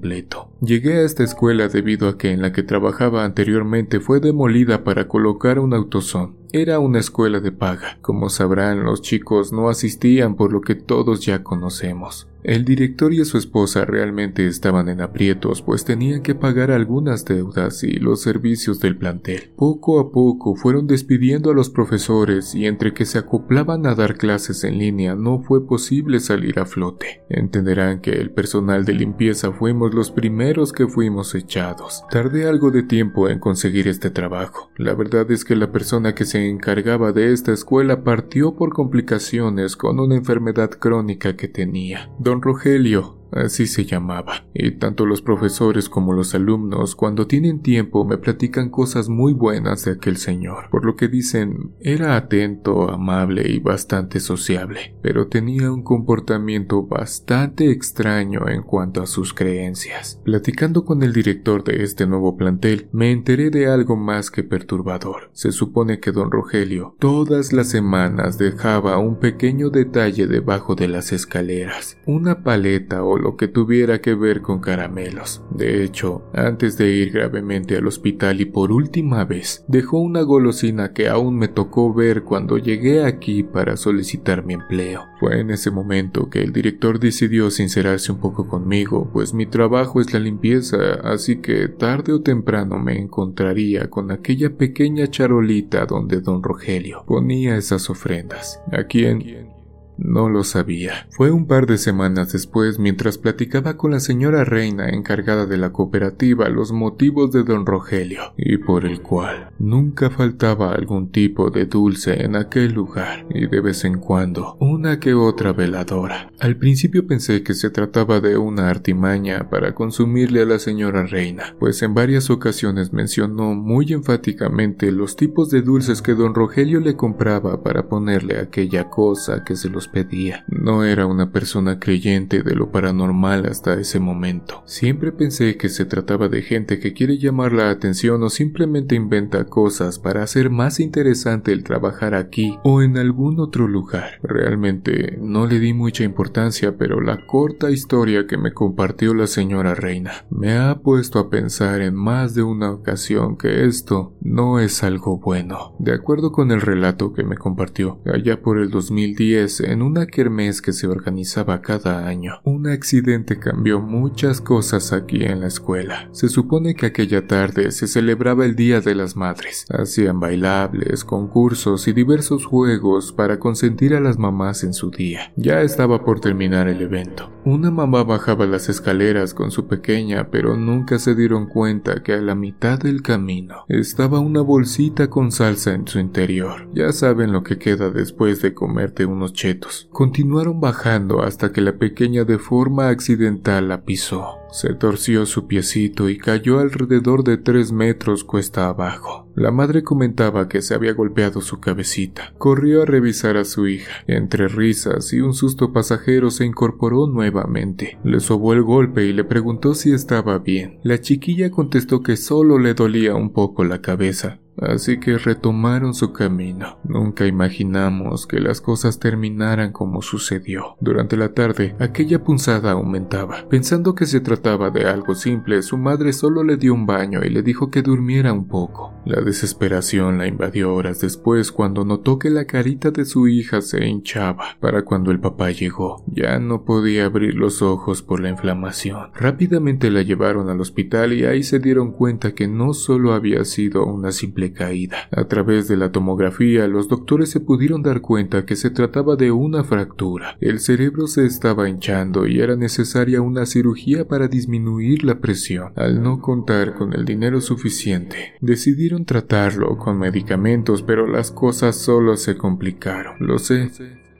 Llegué 0.62 1.00
a 1.00 1.01
esta 1.01 1.23
escuela 1.23 1.67
debido 1.67 2.07
a 2.07 2.17
que 2.17 2.31
en 2.31 2.41
la 2.41 2.51
que 2.51 2.63
trabajaba 2.63 3.23
anteriormente 3.23 4.00
fue 4.00 4.19
demolida 4.19 4.83
para 4.83 5.07
colocar 5.07 5.59
un 5.59 5.73
autosón. 5.73 6.42
Era 6.55 6.77
una 6.77 7.00
escuela 7.00 7.39
de 7.39 7.51
paga. 7.51 7.98
Como 8.01 8.29
sabrán, 8.29 8.83
los 8.83 9.01
chicos 9.01 9.51
no 9.51 9.69
asistían 9.69 10.36
por 10.36 10.53
lo 10.53 10.62
que 10.62 10.75
todos 10.75 11.25
ya 11.25 11.41
conocemos. 11.41 12.27
El 12.43 12.65
director 12.65 13.13
y 13.13 13.24
su 13.24 13.38
esposa 13.38 13.86
realmente 13.86 14.45
estaban 14.45 14.89
en 14.89 15.00
aprietos, 15.00 15.62
pues 15.62 15.86
tenían 15.86 16.22
que 16.22 16.36
pagar 16.36 16.72
algunas 16.72 17.24
deudas 17.24 17.86
y 17.86 17.93
los 17.93 18.22
servicios 18.22 18.81
del 18.81 18.98
plantel. 18.98 19.53
Poco 19.55 19.98
a 19.98 20.12
poco 20.12 20.53
fueron 20.55 20.86
despidiendo 20.86 21.51
a 21.51 21.53
los 21.53 21.69
profesores 21.69 22.53
y 22.53 22.65
entre 22.65 22.93
que 22.93 23.05
se 23.05 23.17
acoplaban 23.17 23.86
a 23.86 23.95
dar 23.95 24.17
clases 24.17 24.65
en 24.65 24.77
línea 24.77 25.15
no 25.15 25.41
fue 25.41 25.65
posible 25.65 26.19
salir 26.19 26.60
a 26.60 26.65
flote. 26.65 27.24
Entenderán 27.29 28.01
que 28.01 28.12
el 28.12 28.31
personal 28.31 28.83
de 28.83 28.93
limpieza 28.93 29.53
fuimos 29.53 29.93
los 29.93 30.12
primeros 30.12 30.74
que 30.74 30.88
fuimos 30.88 31.36
echados. 31.36 32.03
Tardé 32.12 32.50
algo 32.50 32.72
de 32.72 32.83
tiempo 32.83 33.29
en 33.29 33.39
conseguir 33.39 33.88
este 33.88 34.10
trabajo. 34.10 34.69
La 34.75 34.93
verdad 34.93 35.31
es 35.31 35.45
que 35.45 35.55
la 35.55 35.72
persona 35.72 36.13
que 36.13 36.25
se 36.25 36.42
encargaba 36.50 37.12
de 37.12 37.33
esta 37.33 37.51
escuela 37.51 38.03
partió 38.03 38.55
por 38.55 38.73
complicaciones 38.73 39.75
con 39.75 40.00
una 40.00 40.15
enfermedad 40.15 40.69
crónica 40.69 41.35
que 41.35 41.47
tenía. 41.47 42.12
Don 42.19 42.41
Rogelio 42.41 43.23
así 43.36 43.68
se 43.68 43.86
llamaba, 43.86 44.46
y 44.54 44.72
tanto 44.72 45.06
los 45.06 45.22
profesores 45.22 45.90
como 45.90 46.13
los 46.13 46.36
alumnos 46.36 46.96
cuando 46.96 47.28
tienen 47.28 47.62
tiempo 47.62 48.06
me 48.06 48.18
platican 48.18 48.70
cosas 48.70 49.10
muy 49.10 49.34
buenas 49.34 49.86
de 49.86 49.92
aquel 49.92 50.18
señor, 50.18 50.70
por 50.70 50.86
lo 50.86 50.96
que 50.96 51.08
dicen 51.08 51.74
era 51.80 52.16
atento, 52.16 52.90
amable 52.90 53.50
y 53.50 53.60
bastante 53.60 54.20
sociable, 54.20 54.96
pero 55.02 55.28
tenía 55.28 55.72
un 55.72 55.84
comportamiento 55.84 56.86
bastante 56.86 57.72
extraño 57.72 58.48
en 58.48 58.63
cuanto 58.63 59.02
a 59.02 59.08
sus 59.08 59.34
creencias. 59.34 60.20
Platicando 60.24 60.86
con 60.86 61.04
el 61.04 61.13
director 61.13 61.63
de 61.63 61.84
este 61.84 62.08
nuevo 62.08 62.38
plantel, 62.38 62.88
me 62.92 63.12
enteré 63.12 63.50
de 63.50 63.68
algo 63.68 63.96
más 63.96 64.32
que 64.32 64.44
perturbador. 64.44 65.30
Se 65.34 65.52
supone 65.52 66.00
que 66.00 66.12
don 66.12 66.32
Rogelio 66.32 66.96
todas 67.00 67.54
las 67.54 67.70
semanas 67.70 68.38
dejaba 68.38 68.98
un 68.98 69.20
pequeño 69.20 69.70
detalle 69.70 70.28
debajo 70.28 70.75
de 70.75 70.88
las 70.88 71.12
escaleras, 71.12 71.98
una 72.06 72.44
paleta 72.44 73.04
o 73.04 73.18
lo 73.24 73.38
que 73.38 73.48
tuviera 73.48 74.01
que 74.01 74.15
ver 74.15 74.42
con 74.42 74.60
caramelos. 74.60 75.42
De 75.50 75.84
hecho, 75.84 76.24
antes 76.34 76.77
de 76.77 76.92
ir 76.92 77.12
gravemente 77.12 77.77
al 77.77 77.88
hospital 77.88 78.42
y 78.42 78.46
por 78.46 78.74
última 78.74 79.24
vez, 79.24 79.63
dejó 79.70 80.00
una 80.00 80.22
golosina 80.24 80.92
que 80.92 81.08
aún 81.08 81.38
me 81.38 81.48
tocó 81.48 81.94
ver 81.94 82.24
cuando 82.24 82.58
llegué 82.58 83.06
aquí 83.06 83.42
para 83.44 83.77
solicitar 83.77 84.46
mi 84.46 84.56
empleo. 84.56 85.06
Fue 85.22 85.39
en 85.39 85.51
ese 85.51 85.72
momento 85.72 86.30
que 86.30 86.42
el 86.42 86.51
director 86.51 87.00
decidió 87.00 87.50
sincerarse 87.50 88.12
un 88.12 88.20
poco 88.20 88.50
conmigo, 88.50 89.10
pues 89.13 89.34
mi 89.34 89.46
trabajo 89.46 90.01
es 90.01 90.13
la 90.13 90.20
limpieza, 90.20 90.96
así 91.03 91.38
que 91.38 91.70
tarde 91.70 92.12
o 92.12 92.22
temprano 92.22 92.77
me 92.77 93.00
encontraría 93.00 93.89
con 93.89 94.12
aquella 94.12 94.58
pequeña 94.58 95.08
charolita 95.08 95.86
donde 95.86 96.20
don 96.20 96.44
Rogelio 96.44 97.06
ponía 97.08 97.56
esas 97.56 97.89
ofrendas. 97.89 98.62
¿A 98.74 98.84
quién? 98.84 99.52
No 99.97 100.29
lo 100.29 100.43
sabía. 100.43 101.07
Fue 101.12 101.31
un 101.31 101.47
par 101.47 101.67
de 101.67 101.77
semanas 101.77 102.33
después, 102.33 102.79
mientras 102.79 103.17
platicaba 103.17 103.77
con 103.77 103.91
la 103.91 104.00
señora 104.00 104.43
Reina 104.43 104.89
encargada 104.89 105.45
de 105.45 105.57
la 105.57 105.71
cooperativa 105.71 106.50
los 106.50 106.71
motivos 106.71 107.31
de 107.31 107.43
don 107.43 107.65
Rogelio, 107.65 108.33
y 108.38 108.57
por 108.57 108.85
el 108.85 109.01
cual 109.01 109.51
nunca 109.59 110.09
faltaba 110.09 110.73
algún 110.73 111.12
tipo 111.12 111.50
de 111.50 111.65
dulce 111.65 112.23
en 112.23 112.35
aquel 112.35 112.73
lugar, 112.73 113.25
y 113.29 113.47
de 113.47 113.62
vez 113.62 113.85
en 113.85 114.00
cuando 114.00 114.57
una 114.59 115.00
que 115.00 115.13
otra 115.13 115.53
veladora. 115.53 116.32
Al 116.39 116.58
principio 116.58 117.08
pensé 117.08 117.43
que 117.43 117.53
se 117.53 117.69
trataba 117.69 118.19
de 118.19 118.38
una 118.38 118.69
artimaña 118.69 119.49
para 119.49 119.73
consumirle 119.73 120.41
a 120.41 120.45
la 120.45 120.60
señora 120.60 121.06
Reina, 121.06 121.56
pues 121.60 121.82
en 121.82 121.93
varias 121.93 122.29
ocasiones 122.29 122.93
mencionó 122.93 123.53
muy 123.53 123.93
enfáticamente 123.93 124.91
los 124.91 125.15
tipos 125.15 125.49
de 125.49 125.62
dulces 125.62 126.01
que 126.01 126.13
don 126.13 126.34
Rogelio 126.34 126.79
le 126.79 126.95
compraba 126.95 127.63
para 127.63 127.88
ponerle 127.88 128.39
aquella 128.39 128.89
cosa 128.89 129.43
que 129.43 129.56
se 129.56 129.69
los 129.69 129.83
pedía. 129.88 130.46
No 130.48 130.84
era 130.84 131.06
una 131.06 131.32
persona 131.32 131.80
creyente 131.80 132.43
de 132.43 132.56
lo 132.56 132.72
paranormal 132.72 133.46
hasta 133.46 133.80
ese 133.80 134.00
momento. 134.00 134.63
Siempre 134.65 135.12
pensé 135.12 135.58
que 135.58 135.69
se 135.69 135.86
trataba 135.86 136.30
de 136.30 136.41
gente 136.41 136.80
que 136.80 136.93
quiere 136.93 137.17
llamar 137.17 137.54
la 137.54 137.69
atención 137.69 138.24
o 138.24 138.30
simplemente 138.30 138.96
inventa 138.96 139.46
cosas 139.46 140.00
para 140.00 140.24
hacer 140.24 140.50
más 140.50 140.80
interesante 140.80 141.52
el 141.52 141.63
trabajar 141.63 142.13
aquí 142.13 142.58
o 142.63 142.82
en 142.82 142.98
algún 142.98 143.39
otro 143.39 143.67
lugar. 143.67 144.19
Realmente 144.24 145.17
no 145.22 145.46
le 145.48 145.60
di 145.60 145.74
mucha 145.74 146.04
importancia, 146.04 146.78
pero 146.78 147.02
la 147.02 147.26
corta 147.26 147.72
historia 147.72 148.28
que 148.28 148.38
me 148.38 148.54
compartió 148.54 149.13
la 149.13 149.28
señora 149.28 149.76
Reina 149.76 150.26
me 150.30 150.58
ha 150.58 150.80
puesto 150.80 151.19
a 151.19 151.30
pensar 151.30 151.82
en 151.82 151.96
más 151.96 152.36
de 152.36 152.43
una 152.43 152.72
ocasión 152.72 153.38
que 153.38 153.65
esto 153.65 154.15
no 154.22 154.60
es 154.60 154.84
algo 154.84 155.17
bueno. 155.17 155.76
De 155.80 155.93
acuerdo 155.93 156.32
con 156.32 156.52
el 156.52 156.62
relato 156.62 157.13
que 157.13 157.24
me 157.24 157.38
compartió, 157.38 158.02
allá 158.06 158.41
por 158.41 158.58
el 158.58 158.69
2010, 158.69 159.62
en 159.73 159.81
una 159.81 160.05
kermés 160.05 160.62
que 160.62 160.71
se 160.71 160.88
organizaba 160.88 161.62
cada 161.62 162.07
año, 162.07 162.39
un 162.43 162.67
accidente 162.67 163.39
cambió 163.39 163.81
muchas 163.81 164.39
cosas 164.39 164.93
aquí 164.93 165.23
en 165.23 165.41
la 165.41 165.47
escuela. 165.47 166.09
Se 166.12 166.29
supone 166.29 166.75
que 166.75 166.86
aquella 166.86 167.25
tarde 167.25 167.71
se 167.71 167.88
celebraba 167.88 168.45
el 168.45 168.55
Día 168.55 168.81
de 168.81 168.93
las 168.93 169.15
Madres. 169.15 169.65
Hacían 169.71 170.19
bailables, 170.19 171.03
concursos 171.03 171.88
y 171.88 171.93
diversos 171.93 172.45
juegos 172.45 173.12
para 173.12 173.39
consentir 173.39 173.95
a 173.95 173.99
las 173.99 174.19
mamás 174.19 174.63
en 174.63 174.73
su 174.73 174.91
día. 174.91 175.33
Ya 175.38 175.62
estaba 175.62 176.05
por 176.05 176.19
terminar 176.19 176.67
el 176.67 176.79
evento. 176.81 177.31
Una 177.43 177.71
mamá 177.71 178.03
bajaba 178.03 178.45
las 178.45 178.69
escaleras 178.69 179.33
con 179.33 179.49
su 179.49 179.67
pequeña, 179.67 180.29
pero 180.29 180.55
nunca 180.55 180.99
se 180.99 181.15
dieron 181.15 181.47
cuenta 181.47 182.03
que 182.03 182.13
a 182.13 182.21
la 182.21 182.36
mitad 182.36 182.79
del 182.79 183.01
camino 183.01 183.65
estaba 183.67 184.19
una 184.19 184.41
bolsita 184.41 185.09
con 185.09 185.31
salsa 185.31 185.73
en 185.73 185.88
su 185.88 185.99
interior. 185.99 186.69
Ya 186.73 186.91
saben 186.93 187.33
lo 187.33 187.43
que 187.43 187.57
queda 187.57 187.89
después 187.89 188.41
de 188.41 188.53
comerte 188.53 189.05
unos 189.05 189.33
chetos 189.33 189.62
Continuaron 189.91 190.60
bajando 190.60 191.21
hasta 191.21 191.52
que 191.52 191.62
la 191.62 191.78
pequeña 191.78 192.23
de 192.23 192.39
forma 192.39 192.89
accidental 192.89 193.69
la 193.69 193.84
pisó. 193.84 194.39
Se 194.52 194.73
torció 194.76 195.26
su 195.26 195.47
piecito 195.47 196.10
y 196.10 196.17
cayó 196.17 196.60
alrededor 196.60 197.23
de 197.23 197.38
tres 197.38 197.71
metros 197.71 198.23
cuesta 198.23 198.67
abajo. 198.67 199.28
La 199.36 199.49
madre 199.49 199.82
comentaba 199.82 200.47
que 200.47 200.62
se 200.62 200.76
había 200.76 200.93
golpeado 200.93 201.41
su 201.41 201.60
cabecita. 201.60 202.34
Corrió 202.38 202.84
a 202.84 202.86
revisar 202.86 203.36
a 203.38 203.45
su 203.45 203.67
hija. 203.67 203.91
Entre 204.06 204.47
risas 204.47 205.12
y 205.12 205.21
un 205.21 205.34
susto 205.34 205.73
pasajero 205.73 206.30
se 206.30 206.45
incorporó 206.45 207.08
nuevamente. 207.08 207.97
Le 208.04 208.19
sobó 208.19 208.54
el 208.54 208.62
golpe 208.62 209.06
y 209.06 209.13
le 209.13 209.23
preguntó 209.23 209.73
si 209.73 209.91
estaba 209.91 210.38
bien. 210.38 210.80
La 210.84 211.02
chiquilla 211.02 211.49
contestó 211.49 212.04
que 212.04 212.15
solo 212.15 212.60
le 212.60 212.76
dolía 212.76 213.15
un 213.15 213.32
poco 213.34 213.63
la 213.63 213.82
cabeza, 213.82 214.39
Así 214.58 215.00
que 215.00 215.18
retomaron 215.18 215.94
su 215.94 216.13
camino. 216.13 216.78
Nunca 216.84 217.26
imaginamos 217.26 218.28
que 218.28 218.39
las 218.39 218.62
cosas 218.62 219.00
terminaran 219.00 219.72
como 219.72 220.02
sucedió. 220.02 220.76
Durante 220.80 221.18
la 221.18 221.34
tarde, 221.34 221.76
aquella 221.80 222.24
punzada 222.24 222.72
aumentaba. 222.72 223.48
Pensando 223.50 223.96
que 223.96 224.06
se 224.06 224.20
trataba 224.20 224.70
de 224.70 224.86
algo 224.86 225.16
simple, 225.16 225.62
su 225.62 225.78
madre 225.78 226.13
solo 226.13 226.44
le 226.44 226.58
dio 226.58 226.74
un 226.74 226.86
baño 226.86 227.22
y 227.24 227.30
le 227.30 227.42
dijo 227.42 227.72
que 227.72 227.82
durmiera 227.82 228.34
un 228.34 228.48
poco. 228.48 228.94
La 229.06 229.22
desesperación 229.22 230.18
la 230.18 230.28
invadió 230.28 230.74
horas 230.74 231.02
después 231.02 231.52
cuando 231.52 231.84
notó 231.84 232.20
que 232.20 232.30
la 232.30 232.46
carita 232.46 232.92
de 232.92 233.06
su 233.06 233.28
hija 233.28 233.62
se 233.62 233.86
hinchaba. 233.86 234.58
Para 234.60 234.84
cuando 234.84 235.12
el 235.12 235.20
papá 235.20 235.52
llegó, 235.52 236.04
ya 236.08 236.39
no 236.39 236.63
podía 236.63 237.06
abrir 237.06 237.36
los 237.36 237.62
ojos 237.62 238.02
por 238.02 238.20
la 238.20 238.30
inflamación. 238.30 239.10
Rápidamente 239.13 239.89
la 239.89 240.04
llevaron 240.04 240.50
al 240.50 240.62
hospital 240.62 241.13
y 241.13 241.26
ahí 241.26 241.44
se 241.44 241.60
dieron 241.60 241.92
cuenta 241.92 242.34
que 242.34 242.48
no 242.48 242.74
solo 242.74 243.13
había 243.13 243.44
sido 243.46 243.86
una 243.86 244.12
simple 244.12 244.42
caída. 244.51 245.08
A 245.12 245.25
través 245.25 245.67
de 245.67 245.77
la 245.77 245.91
tomografía, 245.91 246.67
los 246.67 246.89
doctores 246.89 247.29
se 247.29 247.39
pudieron 247.39 247.84
dar 247.84 248.01
cuenta 248.01 248.45
que 248.45 248.56
se 248.56 248.69
trataba 248.69 249.15
de 249.15 249.32
una 249.32 249.63
fractura. 249.63 250.38
El 250.41 250.60
cerebro 250.60 251.08
se 251.08 251.25
estaba 251.25 251.69
hinchando 251.69 252.27
y 252.27 252.39
era 252.39 252.56
necesaria 252.56 253.21
una 253.21 253.45
cirugía 253.45 254.08
para 254.08 254.27
disminuir 254.27 255.03
la 255.03 255.19
presión. 255.19 255.71
Al 255.75 256.03
no 256.03 256.19
contar 256.19 256.73
con 256.73 256.93
el 256.93 257.06
dinero 257.06 257.39
suficiente, 257.41 258.34
decidieron 258.41 259.06
tratarlo 259.06 259.77
con 259.77 259.99
medicamentos, 259.99 260.82
pero 260.82 261.08
las 261.08 261.32
cosas 261.32 261.77
solo 261.77 262.17
se 262.17 262.36
complicaron. 262.36 263.15
Lo 263.19 263.39
sé, 263.39 263.71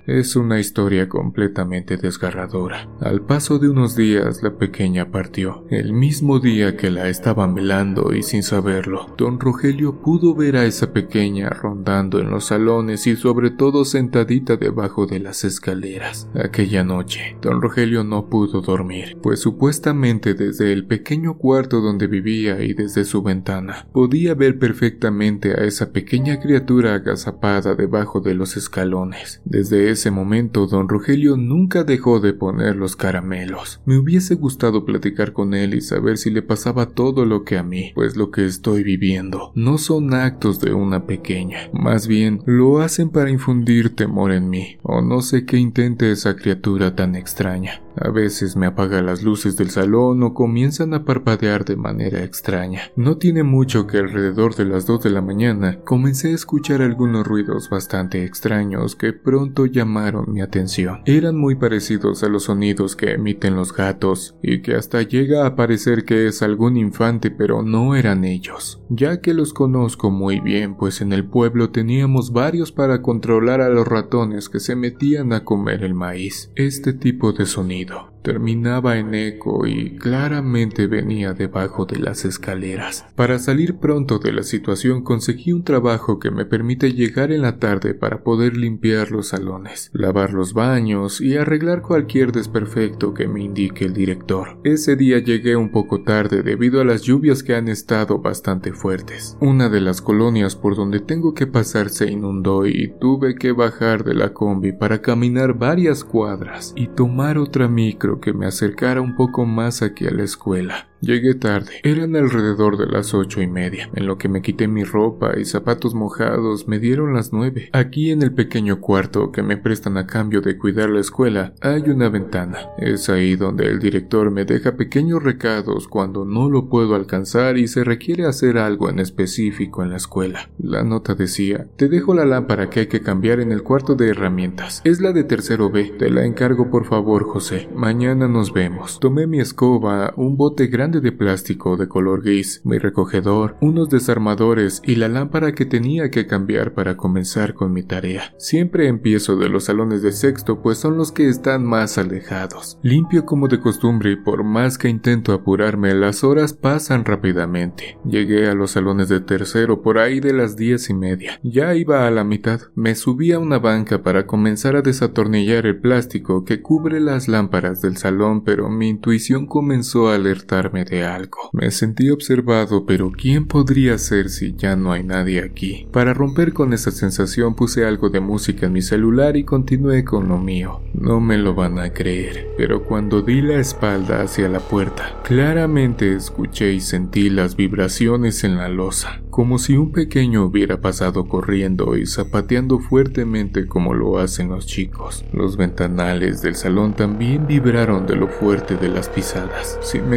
Es 0.06 0.36
una 0.36 0.60
historia 0.60 1.08
completamente 1.08 1.96
desgarradora. 1.96 2.90
Al 3.00 3.22
paso 3.22 3.58
de 3.58 3.70
unos 3.70 3.96
días, 3.96 4.44
la 4.44 4.58
pequeña 4.58 5.12
partió. 5.12 5.66
El 5.70 5.94
mismo 5.94 6.42
día 6.42 6.76
que 6.76 6.92
la 6.92 7.08
estaban 7.08 7.56
velando 7.56 8.14
y 8.14 8.22
sin 8.22 8.44
saberlo, 8.44 9.16
don 9.18 9.40
Rogelio 9.40 10.02
pudo 10.02 10.36
ver 10.36 10.58
a 10.58 10.66
esa 10.66 10.92
pequeña 10.92 11.50
rondando 11.50 12.20
en 12.20 12.32
los 12.32 12.48
salones 12.48 13.08
y 13.08 13.16
sobre 13.16 13.50
todo 13.50 13.86
sentadita 13.86 14.58
debajo 14.58 15.06
de 15.06 15.22
las 15.22 15.46
escaleras. 15.46 16.28
Aquella 16.36 16.84
noche, 16.84 17.38
don 17.42 17.62
Rogelio 17.62 18.04
no 18.04 18.28
pudo 18.28 18.60
dormir, 18.60 19.18
pues 19.22 19.40
supuestamente 19.40 20.34
desde 20.34 20.74
el 20.74 20.86
pequeño 20.86 21.38
cuarto 21.38 21.80
donde 21.80 22.08
vivía 22.08 22.62
y 22.62 22.74
desde 22.74 23.06
su 23.06 23.24
ventana, 23.24 23.88
podía 23.94 24.34
ver 24.34 24.60
perfectamente 24.60 25.52
a 25.52 25.64
esa 25.64 25.94
pequeña 25.94 26.42
criatura 26.42 26.96
agazapada 26.96 27.76
debajo 27.76 28.20
de 28.20 28.34
los 28.34 28.58
escalones. 28.58 29.42
Desde 29.46 29.93
ese 29.94 30.12
momento, 30.12 30.68
don 30.68 30.90
Rogelio 30.90 31.38
nunca 31.38 31.84
dejó 31.84 32.20
de 32.20 32.34
poner 32.34 32.76
los 32.76 32.96
caramelos. 32.96 33.82
Me 33.86 33.98
hubiese 33.98 34.36
gustado 34.36 34.86
platicar 34.86 35.34
con 35.34 35.54
él 35.54 35.74
y 35.74 35.82
saber 35.82 36.18
si 36.18 36.30
le 36.30 36.42
pasaba 36.42 36.88
todo 36.88 37.26
lo 37.26 37.44
que 37.44 37.58
a 37.58 37.64
mí, 37.64 37.92
pues 37.96 38.16
lo 38.16 38.30
que 38.30 38.46
estoy 38.46 38.84
viviendo 38.84 39.52
no 39.56 39.78
son 39.78 40.14
actos 40.14 40.60
de 40.60 40.74
una 40.74 41.06
pequeña, 41.06 41.70
más 41.74 42.08
bien 42.08 42.42
lo 42.46 42.80
hacen 42.82 43.10
para 43.10 43.30
infundir 43.30 43.96
temor 43.96 44.32
en 44.32 44.50
mí, 44.50 44.78
o 44.84 45.02
no 45.02 45.22
sé 45.22 45.46
qué 45.46 45.58
intente 45.58 46.12
esa 46.12 46.36
criatura 46.36 46.96
tan 46.96 47.16
extraña. 47.16 47.82
A 47.96 48.10
veces 48.10 48.56
me 48.56 48.66
apaga 48.66 49.02
las 49.02 49.24
luces 49.24 49.58
del 49.58 49.70
salón 49.70 50.24
o 50.24 50.34
comienzan 50.34 50.94
a 50.94 51.06
parpadear 51.06 51.66
de 51.66 51.76
manera 51.76 52.24
extraña. 52.24 52.82
No 52.96 53.18
tiene 53.18 53.44
mucho 53.44 53.88
que 53.88 53.98
alrededor 53.98 54.56
de 54.56 54.66
las 54.66 54.86
2 54.86 55.04
de 55.04 55.10
la 55.10 55.22
mañana 55.22 55.80
comencé 55.84 56.30
a 56.30 56.36
escuchar 56.36 56.82
algunos 56.82 57.26
ruidos 57.26 57.70
bastante 57.70 58.24
extraños 58.24 58.96
que 58.96 59.14
pronto 59.14 59.66
llamaron 59.66 60.32
mi 60.32 60.42
atención. 60.42 61.02
Eran 61.06 61.38
muy 61.38 61.56
parecidos 61.56 62.24
a 62.24 62.30
los 62.30 62.44
sonidos 62.44 62.96
que 62.96 63.12
emiten 63.12 63.56
los 63.56 63.74
gatos 63.74 64.36
y 64.42 64.62
que 64.62 64.76
hasta 64.76 65.02
llega 65.02 65.46
a 65.46 65.56
parecer 65.56 66.06
que 66.06 66.28
es 66.28 66.42
algún 66.42 66.78
infante 66.78 67.32
pero 67.32 67.62
no 67.62 67.96
eran 67.96 68.24
ellos, 68.26 68.82
ya 68.90 69.22
que 69.22 69.34
los 69.34 69.54
conozco 69.54 70.10
muy 70.10 70.40
bien 70.40 70.76
pues 70.76 71.02
en 71.02 71.14
el 71.14 71.26
pueblo 71.26 71.70
teníamos 71.70 72.32
varios 72.32 72.72
para 72.72 73.02
controlar 73.02 73.62
a 73.62 73.70
los 73.70 73.88
ratones 73.88 74.50
que 74.50 74.60
se 74.60 74.76
metían 74.76 75.34
a 75.34 75.44
comer 75.44 75.84
el 75.84 75.94
maíz. 75.94 76.52
Este 76.56 76.94
tipo 76.94 77.34
de 77.34 77.46
sonido 77.86 78.13
terminaba 78.24 78.98
en 78.98 79.14
eco 79.14 79.68
y 79.68 79.98
claramente 79.98 80.88
venía 80.88 81.34
debajo 81.34 81.86
de 81.86 82.00
las 82.00 82.26
escaleras. 82.26 83.06
Para 83.16 83.38
salir 83.38 83.76
pronto 83.76 84.18
de 84.18 84.32
la 84.32 84.44
situación 84.44 85.04
conseguí 85.04 85.52
un 85.52 85.64
trabajo 85.64 86.20
que 86.20 86.32
me 86.32 86.46
permite 86.46 86.94
llegar 86.94 87.32
en 87.32 87.42
la 87.42 87.60
tarde 87.60 87.94
para 87.94 88.24
poder 88.24 88.58
limpiar 88.58 89.12
los 89.12 89.28
salones, 89.28 89.92
lavar 89.94 90.34
los 90.34 90.54
baños 90.54 91.22
y 91.22 91.38
arreglar 91.38 91.82
cualquier 91.82 92.32
desperfecto 92.32 93.14
que 93.14 93.28
me 93.28 93.44
indique 93.44 93.86
el 93.86 93.94
director. 93.94 94.58
Ese 94.64 94.96
día 94.96 95.20
llegué 95.20 95.56
un 95.56 95.72
poco 95.72 96.04
tarde 96.04 96.42
debido 96.42 96.82
a 96.82 96.86
las 96.86 97.02
lluvias 97.02 97.44
que 97.44 97.56
han 97.56 97.68
estado 97.68 98.20
bastante 98.20 98.74
fuertes. 98.74 99.38
Una 99.42 99.70
de 99.70 99.82
las 99.82 100.02
colonias 100.02 100.56
por 100.56 100.76
donde 100.76 101.00
tengo 101.00 101.34
que 101.34 101.48
pasar 101.48 101.90
se 101.90 102.10
inundó 102.10 102.66
y 102.66 102.94
tuve 103.00 103.36
que 103.36 103.52
bajar 103.52 104.04
de 104.04 104.14
la 104.14 104.34
combi 104.34 104.72
para 104.72 105.02
caminar 105.02 105.54
varias 105.54 106.04
cuadras 106.04 106.74
y 106.76 106.88
tomar 106.88 107.38
otra 107.38 107.68
micro 107.68 108.13
que 108.20 108.34
me 108.34 108.46
acercara 108.46 109.02
un 109.02 109.16
poco 109.16 109.46
más 109.46 109.82
aquí 109.82 110.08
a 110.08 110.12
la 110.12 110.24
escuela. 110.24 110.88
Llegué 111.04 111.36
tarde, 111.36 111.82
eran 111.84 112.16
alrededor 112.16 112.78
de 112.78 112.86
las 112.86 113.14
ocho 113.14 113.42
y 113.42 113.48
media. 113.48 113.90
En 113.94 114.08
lo 114.08 114.18
que 114.18 114.30
me 114.30 114.42
quité 114.42 114.70
mi 114.70 114.86
ropa 114.86 115.38
y 115.38 115.44
zapatos 115.44 115.94
mojados 115.94 116.70
me 116.70 116.80
dieron 116.80 117.14
las 117.14 117.34
nueve. 117.34 117.68
Aquí 117.74 118.10
en 118.12 118.22
el 118.22 118.34
pequeño 118.34 118.80
cuarto 118.80 119.30
que 119.34 119.44
me 119.44 119.58
prestan 119.58 119.98
a 119.98 120.08
cambio 120.08 120.40
de 120.40 120.58
cuidar 120.58 120.90
la 120.90 121.02
escuela 121.02 121.56
hay 121.60 121.82
una 121.90 122.08
ventana. 122.08 122.70
Es 122.78 123.10
ahí 123.10 123.36
donde 123.36 123.66
el 123.66 123.80
director 123.80 124.32
me 124.32 124.46
deja 124.46 124.78
pequeños 124.78 125.22
recados 125.22 125.90
cuando 125.90 126.24
no 126.24 126.50
lo 126.50 126.70
puedo 126.70 126.96
alcanzar 126.96 127.58
y 127.58 127.68
se 127.68 127.84
requiere 127.84 128.26
hacer 128.26 128.58
algo 128.58 128.90
en 128.90 129.00
específico 129.00 129.84
en 129.84 129.90
la 129.90 129.98
escuela. 129.98 130.52
La 130.58 130.84
nota 130.84 131.16
decía, 131.16 131.68
te 131.76 131.90
dejo 131.90 132.14
la 132.14 132.26
lámpara 132.26 132.70
que 132.70 132.80
hay 132.80 132.88
que 132.88 133.02
cambiar 133.02 133.42
en 133.42 133.52
el 133.52 133.64
cuarto 133.64 133.96
de 133.96 134.08
herramientas. 134.08 134.80
Es 134.86 135.02
la 135.02 135.12
de 135.12 135.26
tercero 135.26 135.70
B. 135.70 135.96
Te 136.00 136.10
la 136.10 136.24
encargo 136.24 136.70
por 136.70 136.86
favor, 136.86 137.26
José. 137.26 137.68
Mañana 137.76 138.30
nos 138.30 138.54
vemos. 138.54 139.02
Tomé 139.02 139.28
mi 139.28 139.42
escoba, 139.42 140.14
un 140.16 140.38
bote 140.38 140.68
grande 140.68 140.93
de 141.02 141.12
plástico 141.12 141.78
de 141.78 141.88
color 141.88 142.24
gris, 142.24 142.62
mi 142.64 142.78
recogedor, 142.78 143.58
unos 143.62 143.90
desarmadores 143.90 144.82
y 144.86 144.96
la 144.96 145.08
lámpara 145.08 145.54
que 145.54 145.66
tenía 145.66 146.10
que 146.10 146.28
cambiar 146.28 146.74
para 146.74 146.98
comenzar 146.98 147.54
con 147.54 147.74
mi 147.74 147.84
tarea. 147.84 148.34
Siempre 148.38 148.88
empiezo 148.88 149.36
de 149.36 149.50
los 149.50 149.66
salones 149.66 150.02
de 150.02 150.12
sexto 150.12 150.62
pues 150.62 150.78
son 150.78 150.98
los 150.98 151.12
que 151.12 151.30
están 151.30 151.66
más 151.66 151.98
alejados. 151.98 152.80
Limpio 152.82 153.26
como 153.26 153.48
de 153.48 153.60
costumbre 153.60 154.12
y 154.12 154.16
por 154.16 154.44
más 154.44 154.78
que 154.78 154.90
intento 154.90 155.34
apurarme 155.34 155.94
las 155.94 156.24
horas 156.24 156.54
pasan 156.54 157.06
rápidamente. 157.06 157.98
Llegué 158.06 158.48
a 158.50 158.54
los 158.54 158.72
salones 158.72 159.10
de 159.10 159.20
tercero 159.20 159.82
por 159.82 159.98
ahí 159.98 160.20
de 160.20 160.34
las 160.34 160.56
diez 160.56 160.90
y 160.90 160.94
media. 160.94 161.40
Ya 161.44 161.76
iba 161.76 162.08
a 162.08 162.12
la 162.12 162.24
mitad. 162.24 162.62
Me 162.76 162.96
subí 162.96 163.32
a 163.32 163.40
una 163.40 163.60
banca 163.60 164.04
para 164.04 164.26
comenzar 164.26 164.76
a 164.76 164.82
desatornillar 164.82 165.66
el 165.66 165.80
plástico 165.80 166.46
que 166.46 166.62
cubre 166.62 167.00
las 167.00 167.28
lámparas 167.28 167.82
del 167.82 167.98
salón 167.98 168.44
pero 168.46 168.70
mi 168.70 168.90
intuición 168.90 169.46
comenzó 169.46 170.10
a 170.10 170.16
alertarme 170.16 170.83
de 170.84 171.04
algo. 171.04 171.50
Me 171.54 171.72
sentí 171.72 172.10
observado, 172.10 172.86
pero 172.86 173.12
¿quién 173.12 173.48
podría 173.48 173.98
ser 173.98 174.30
si 174.30 174.56
ya 174.56 174.76
no 174.76 174.92
hay 174.92 175.04
nadie 175.04 175.44
aquí? 175.44 175.88
Para 175.92 176.14
romper 176.14 176.54
con 176.54 176.74
esa 176.74 176.92
sensación 176.92 177.56
puse 177.56 177.86
algo 177.86 178.10
de 178.10 178.20
música 178.20 178.66
en 178.66 178.74
mi 178.74 178.82
celular 178.82 179.36
y 179.38 179.44
continué 179.44 180.04
con 180.04 180.28
lo 180.28 180.38
mío. 180.38 180.82
No 180.94 181.20
me 181.20 181.38
lo 181.38 181.54
van 181.56 181.80
a 181.80 181.92
creer, 181.92 182.48
pero 182.58 182.84
cuando 182.84 183.22
di 183.22 183.42
la 183.42 183.60
espalda 183.60 184.22
hacia 184.22 184.50
la 184.50 184.60
puerta, 184.60 185.22
claramente 185.24 186.16
escuché 186.16 186.74
y 186.74 186.80
sentí 186.80 187.30
las 187.30 187.56
vibraciones 187.56 188.44
en 188.44 188.58
la 188.58 188.70
losa, 188.70 189.22
como 189.30 189.58
si 189.58 189.76
un 189.76 189.92
pequeño 189.92 190.46
hubiera 190.46 190.82
pasado 190.82 191.28
corriendo 191.28 191.98
y 191.98 192.06
zapateando 192.06 192.80
fuertemente 192.80 193.66
como 193.68 193.94
lo 193.94 194.20
hacen 194.20 194.50
los 194.50 194.66
chicos. 194.66 195.26
Los 195.34 195.58
ventanales 195.58 196.42
del 196.42 196.56
salón 196.56 196.94
también 196.94 197.48
vibraron 197.48 198.06
de 198.06 198.16
lo 198.16 198.28
fuerte 198.28 198.76
de 198.76 198.90
las 198.90 199.10
pisadas. 199.10 199.78
Sin 199.82 200.10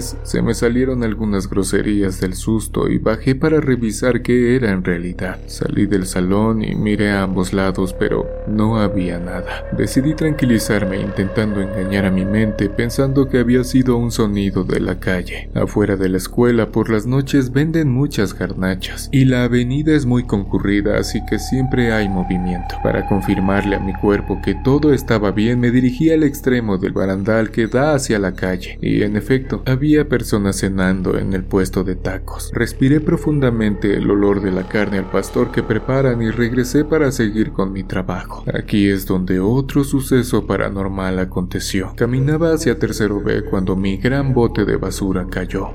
se 0.00 0.42
me 0.42 0.54
salieron 0.54 1.02
algunas 1.02 1.48
groserías 1.48 2.20
del 2.20 2.34
susto 2.34 2.88
y 2.88 2.98
bajé 2.98 3.34
para 3.34 3.60
revisar 3.60 4.22
qué 4.22 4.56
era 4.56 4.70
en 4.70 4.84
realidad. 4.84 5.38
Salí 5.46 5.86
del 5.86 6.06
salón 6.06 6.64
y 6.64 6.74
miré 6.74 7.10
a 7.10 7.22
ambos 7.22 7.52
lados, 7.52 7.94
pero 7.98 8.26
no 8.46 8.78
había 8.78 9.18
nada. 9.18 9.64
Decidí 9.76 10.14
tranquilizarme 10.14 11.00
intentando 11.00 11.60
engañar 11.60 12.06
a 12.06 12.10
mi 12.10 12.24
mente 12.24 12.68
pensando 12.68 13.28
que 13.28 13.38
había 13.38 13.64
sido 13.64 13.96
un 13.96 14.10
sonido 14.10 14.64
de 14.64 14.80
la 14.80 14.98
calle. 14.98 15.50
Afuera 15.54 15.96
de 15.96 16.08
la 16.08 16.16
escuela 16.16 16.70
por 16.70 16.90
las 16.90 17.06
noches 17.06 17.52
venden 17.52 17.90
muchas 17.90 18.36
garnachas 18.36 19.08
y 19.12 19.24
la 19.24 19.44
avenida 19.44 19.94
es 19.94 20.06
muy 20.06 20.24
concurrida 20.24 20.98
así 20.98 21.20
que 21.28 21.38
siempre 21.38 21.92
hay 21.92 22.08
movimiento. 22.08 22.76
Para 22.82 23.06
confirmarle 23.06 23.76
a 23.76 23.80
mi 23.80 23.92
cuerpo 23.92 24.40
que 24.42 24.54
todo 24.54 24.92
estaba 24.92 25.32
bien 25.32 25.60
me 25.60 25.70
dirigí 25.70 26.10
al 26.10 26.22
extremo 26.22 26.78
del 26.78 26.92
barandal 26.92 27.50
que 27.50 27.66
da 27.66 27.94
hacia 27.94 28.18
la 28.18 28.32
calle 28.32 28.78
y 28.80 29.02
en 29.02 29.16
efecto 29.16 29.62
había 29.66 29.81
había 29.82 30.08
personas 30.08 30.60
cenando 30.60 31.18
en 31.18 31.32
el 31.32 31.42
puesto 31.42 31.82
de 31.82 31.96
tacos. 31.96 32.52
Respiré 32.54 33.00
profundamente 33.00 33.96
el 33.96 34.08
olor 34.08 34.40
de 34.40 34.52
la 34.52 34.68
carne 34.68 34.98
al 34.98 35.10
pastor 35.10 35.50
que 35.50 35.64
preparan 35.64 36.22
y 36.22 36.30
regresé 36.30 36.84
para 36.84 37.10
seguir 37.10 37.50
con 37.50 37.72
mi 37.72 37.82
trabajo. 37.82 38.44
Aquí 38.54 38.88
es 38.88 39.06
donde 39.06 39.40
otro 39.40 39.82
suceso 39.82 40.46
paranormal 40.46 41.18
aconteció. 41.18 41.94
Caminaba 41.96 42.52
hacia 42.52 42.78
tercero 42.78 43.20
B 43.20 43.42
cuando 43.42 43.74
mi 43.74 43.96
gran 43.96 44.32
bote 44.32 44.64
de 44.64 44.76
basura 44.76 45.26
cayó. 45.28 45.72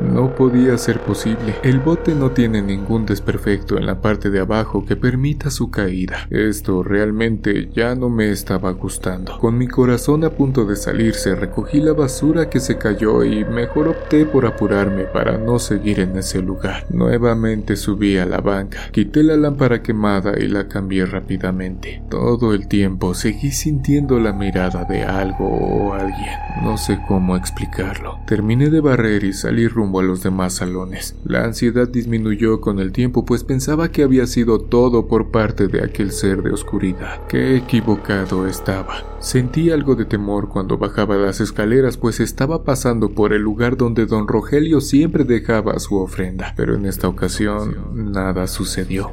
No 0.00 0.34
podía 0.34 0.78
ser 0.78 1.00
posible. 1.00 1.56
El 1.62 1.78
bote 1.78 2.14
no 2.14 2.30
tiene 2.30 2.62
ningún 2.62 3.04
desperfecto 3.04 3.76
en 3.76 3.86
la 3.86 4.00
parte 4.00 4.30
de 4.30 4.40
abajo 4.40 4.84
que 4.84 4.96
permita 4.96 5.50
su 5.50 5.70
caída. 5.70 6.26
Esto 6.30 6.82
realmente 6.82 7.68
ya 7.74 7.94
no 7.94 8.08
me 8.08 8.30
estaba 8.30 8.70
gustando. 8.72 9.38
Con 9.38 9.58
mi 9.58 9.68
corazón 9.68 10.24
a 10.24 10.30
punto 10.30 10.64
de 10.64 10.76
salirse, 10.76 11.34
recogí 11.34 11.80
la 11.80 11.92
basura 11.92 12.48
que 12.48 12.60
se 12.60 12.78
cayó 12.78 13.24
y 13.24 13.44
mejor 13.44 13.88
opté 13.88 14.24
por 14.24 14.46
apurarme 14.46 15.04
para 15.04 15.36
no 15.36 15.58
seguir 15.58 16.00
en 16.00 16.16
ese 16.16 16.40
lugar. 16.40 16.86
Nuevamente 16.90 17.76
subí 17.76 18.16
a 18.16 18.24
la 18.24 18.40
banca, 18.40 18.78
quité 18.92 19.22
la 19.22 19.36
lámpara 19.36 19.82
quemada 19.82 20.32
y 20.38 20.48
la 20.48 20.66
cambié 20.66 21.04
rápidamente. 21.04 22.02
Todo 22.08 22.54
el 22.54 22.68
tiempo 22.68 23.14
seguí 23.14 23.50
sintiendo 23.50 24.18
la 24.18 24.32
mirada 24.32 24.84
de 24.84 25.02
algo 25.04 25.46
o 25.46 25.92
alguien. 25.92 26.34
No 26.62 26.76
sé 26.78 26.98
cómo 27.06 27.36
explicarlo. 27.36 28.18
Terminé 28.26 28.70
de 28.70 28.80
barrer 28.80 29.24
y 29.24 29.32
salí 29.32 29.68
rumbo 29.68 29.89
a 29.98 30.02
los 30.02 30.22
demás 30.22 30.54
salones. 30.54 31.16
La 31.24 31.44
ansiedad 31.44 31.88
disminuyó 31.88 32.60
con 32.60 32.78
el 32.78 32.92
tiempo 32.92 33.24
pues 33.24 33.42
pensaba 33.42 33.90
que 33.90 34.02
había 34.02 34.26
sido 34.26 34.60
todo 34.60 35.08
por 35.08 35.30
parte 35.30 35.66
de 35.66 35.82
aquel 35.82 36.12
ser 36.12 36.42
de 36.42 36.52
oscuridad. 36.52 37.26
Qué 37.26 37.56
equivocado 37.56 38.46
estaba. 38.46 39.04
Sentí 39.18 39.70
algo 39.70 39.96
de 39.96 40.04
temor 40.04 40.48
cuando 40.48 40.78
bajaba 40.78 41.16
las 41.16 41.40
escaleras 41.40 41.96
pues 41.96 42.20
estaba 42.20 42.64
pasando 42.64 43.10
por 43.10 43.32
el 43.32 43.42
lugar 43.42 43.76
donde 43.76 44.06
don 44.06 44.28
Rogelio 44.28 44.80
siempre 44.80 45.24
dejaba 45.24 45.78
su 45.78 45.96
ofrenda, 45.96 46.54
pero 46.56 46.74
en 46.74 46.86
esta 46.86 47.08
ocasión 47.08 48.12
nada 48.12 48.46
sucedió. 48.46 49.10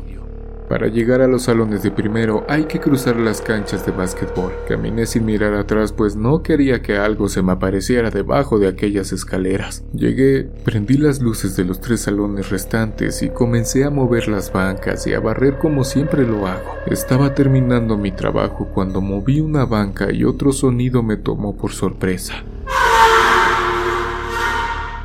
Para 0.67 0.87
llegar 0.87 1.21
a 1.21 1.27
los 1.27 1.43
salones 1.43 1.81
de 1.81 1.91
primero 1.91 2.45
hay 2.49 2.65
que 2.65 2.79
cruzar 2.79 3.15
las 3.15 3.41
canchas 3.41 3.85
de 3.85 3.93
básquetbol. 3.93 4.51
Caminé 4.67 5.05
sin 5.05 5.25
mirar 5.25 5.53
atrás 5.53 5.93
pues 5.93 6.17
no 6.17 6.43
quería 6.43 6.81
que 6.81 6.97
algo 6.97 7.29
se 7.29 7.41
me 7.41 7.53
apareciera 7.53 8.09
debajo 8.09 8.59
de 8.59 8.67
aquellas 8.67 9.13
escaleras. 9.13 9.85
Llegué, 9.93 10.49
prendí 10.65 10.97
las 10.97 11.21
luces 11.21 11.55
de 11.55 11.63
los 11.63 11.79
tres 11.79 12.01
salones 12.01 12.49
restantes 12.49 13.21
y 13.23 13.29
comencé 13.29 13.85
a 13.85 13.89
mover 13.89 14.27
las 14.27 14.51
bancas 14.51 15.07
y 15.07 15.13
a 15.13 15.21
barrer 15.21 15.57
como 15.57 15.85
siempre 15.85 16.27
lo 16.27 16.47
hago. 16.47 16.75
Estaba 16.87 17.33
terminando 17.33 17.97
mi 17.97 18.11
trabajo 18.11 18.67
cuando 18.73 18.99
moví 18.99 19.39
una 19.39 19.65
banca 19.65 20.11
y 20.11 20.25
otro 20.25 20.51
sonido 20.51 21.01
me 21.01 21.15
tomó 21.15 21.55
por 21.55 21.71
sorpresa. 21.71 22.43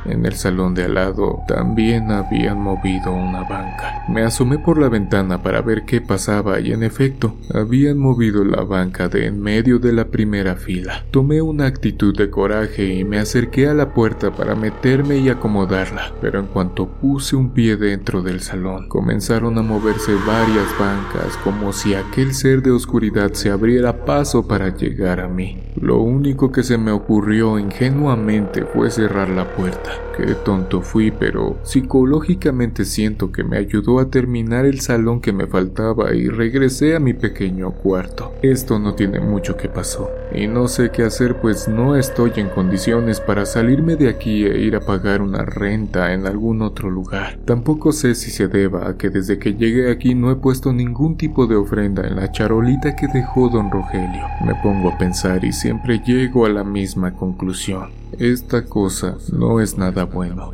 En 0.05 0.25
el 0.25 0.33
salón 0.33 0.73
de 0.75 0.83
al 0.83 0.95
lado 0.95 1.43
también 1.47 2.11
habían 2.11 2.59
movido 2.59 3.11
una 3.13 3.41
banca. 3.41 4.03
Me 4.09 4.23
asomé 4.23 4.59
por 4.59 4.77
la 4.77 4.89
ventana 4.89 5.41
para 5.41 5.61
ver 5.61 5.83
qué 5.85 6.01
pasaba 6.01 6.59
y 6.59 6.71
en 6.71 6.83
efecto, 6.83 7.35
habían 7.53 7.97
movido 7.97 8.43
la 8.43 8.63
banca 8.63 9.07
de 9.07 9.27
en 9.27 9.41
medio 9.41 9.79
de 9.79 9.93
la 9.93 10.05
primera 10.05 10.55
fila. 10.55 11.05
Tomé 11.11 11.41
una 11.41 11.65
actitud 11.65 12.15
de 12.17 12.29
coraje 12.29 12.85
y 12.85 13.03
me 13.03 13.19
acerqué 13.19 13.67
a 13.67 13.73
la 13.73 13.93
puerta 13.93 14.31
para 14.31 14.55
meterme 14.55 15.17
y 15.17 15.29
acomodarla, 15.29 16.11
pero 16.21 16.39
en 16.39 16.47
cuanto 16.47 16.87
puse 16.87 17.35
un 17.35 17.51
pie 17.51 17.77
dentro 17.77 18.21
del 18.21 18.41
salón, 18.41 18.89
comenzaron 18.89 19.57
a 19.57 19.61
moverse 19.61 20.13
varias 20.27 20.67
bancas 20.79 21.37
como 21.43 21.71
si 21.71 21.93
aquel 21.93 22.33
ser 22.33 22.61
de 22.61 22.71
oscuridad 22.71 23.33
se 23.33 23.49
abriera 23.49 24.05
paso 24.05 24.47
para 24.47 24.75
llegar 24.75 25.19
a 25.19 25.27
mí. 25.27 25.59
Lo 25.79 25.99
único 25.99 26.51
que 26.51 26.63
se 26.63 26.77
me 26.77 26.91
ocurrió 26.91 27.57
ingenuamente 27.57 28.65
fue 28.65 28.91
cerrar 28.91 29.29
la 29.29 29.49
puerta. 29.55 29.92
Qué 30.15 30.35
tonto 30.35 30.81
fui, 30.81 31.11
pero 31.11 31.57
psicológicamente 31.63 32.85
siento 32.85 33.31
que 33.31 33.43
me 33.43 33.57
ayudó 33.57 33.99
a 33.99 34.09
terminar 34.09 34.65
el 34.65 34.79
salón 34.79 35.21
que 35.21 35.33
me 35.33 35.47
faltaba 35.47 36.13
y 36.13 36.27
regresé 36.27 36.95
a 36.95 36.99
mi 36.99 37.13
pequeño 37.13 37.71
cuarto. 37.71 38.33
Esto 38.41 38.79
no 38.79 38.93
tiene 38.93 39.19
mucho 39.19 39.57
que 39.57 39.69
pasó, 39.69 40.11
y 40.33 40.47
no 40.47 40.67
sé 40.67 40.91
qué 40.91 41.03
hacer 41.03 41.37
pues 41.41 41.67
no 41.67 41.95
estoy 41.95 42.31
en 42.35 42.49
condiciones 42.49 43.19
para 43.19 43.45
salirme 43.45 43.95
de 43.95 44.09
aquí 44.09 44.45
e 44.45 44.59
ir 44.59 44.75
a 44.75 44.81
pagar 44.81 45.21
una 45.21 45.43
renta 45.43 46.13
en 46.13 46.27
algún 46.27 46.61
otro 46.61 46.89
lugar. 46.89 47.39
Tampoco 47.45 47.91
sé 47.91 48.15
si 48.15 48.31
se 48.31 48.47
deba 48.47 48.87
a 48.87 48.97
que 48.97 49.09
desde 49.09 49.39
que 49.39 49.55
llegué 49.55 49.91
aquí 49.91 50.15
no 50.15 50.31
he 50.31 50.35
puesto 50.35 50.73
ningún 50.73 51.17
tipo 51.17 51.47
de 51.47 51.55
ofrenda 51.55 52.07
en 52.07 52.15
la 52.15 52.31
charolita 52.31 52.95
que 52.95 53.07
dejó 53.07 53.49
don 53.49 53.71
Rogelio. 53.71 54.25
Me 54.45 54.55
pongo 54.61 54.89
a 54.89 54.97
pensar 54.97 55.43
y 55.43 55.51
siempre 55.51 56.01
llego 56.05 56.45
a 56.45 56.49
la 56.49 56.63
misma 56.63 57.13
conclusión. 57.13 58.03
Esta 58.19 58.65
cosa 58.65 59.17
no 59.31 59.59
es 59.59 59.77
nada 59.83 60.05
bueno, 60.05 60.53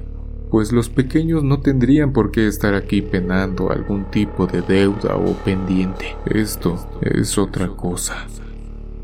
pues 0.50 0.72
los 0.72 0.89
pequeños 0.89 1.44
no 1.44 1.60
tendrían 1.60 2.13
por 2.13 2.32
qué 2.32 2.48
estar 2.48 2.74
aquí 2.74 3.04
penando 3.04 3.72
algún 3.72 4.10
tipo 4.10 4.48
de 4.48 4.62
deuda 4.62 5.15
o 5.15 5.34
pendiente. 5.46 6.15
Esto 6.26 6.76
es 7.02 7.38
otra 7.38 7.68
cosa. 7.68 8.26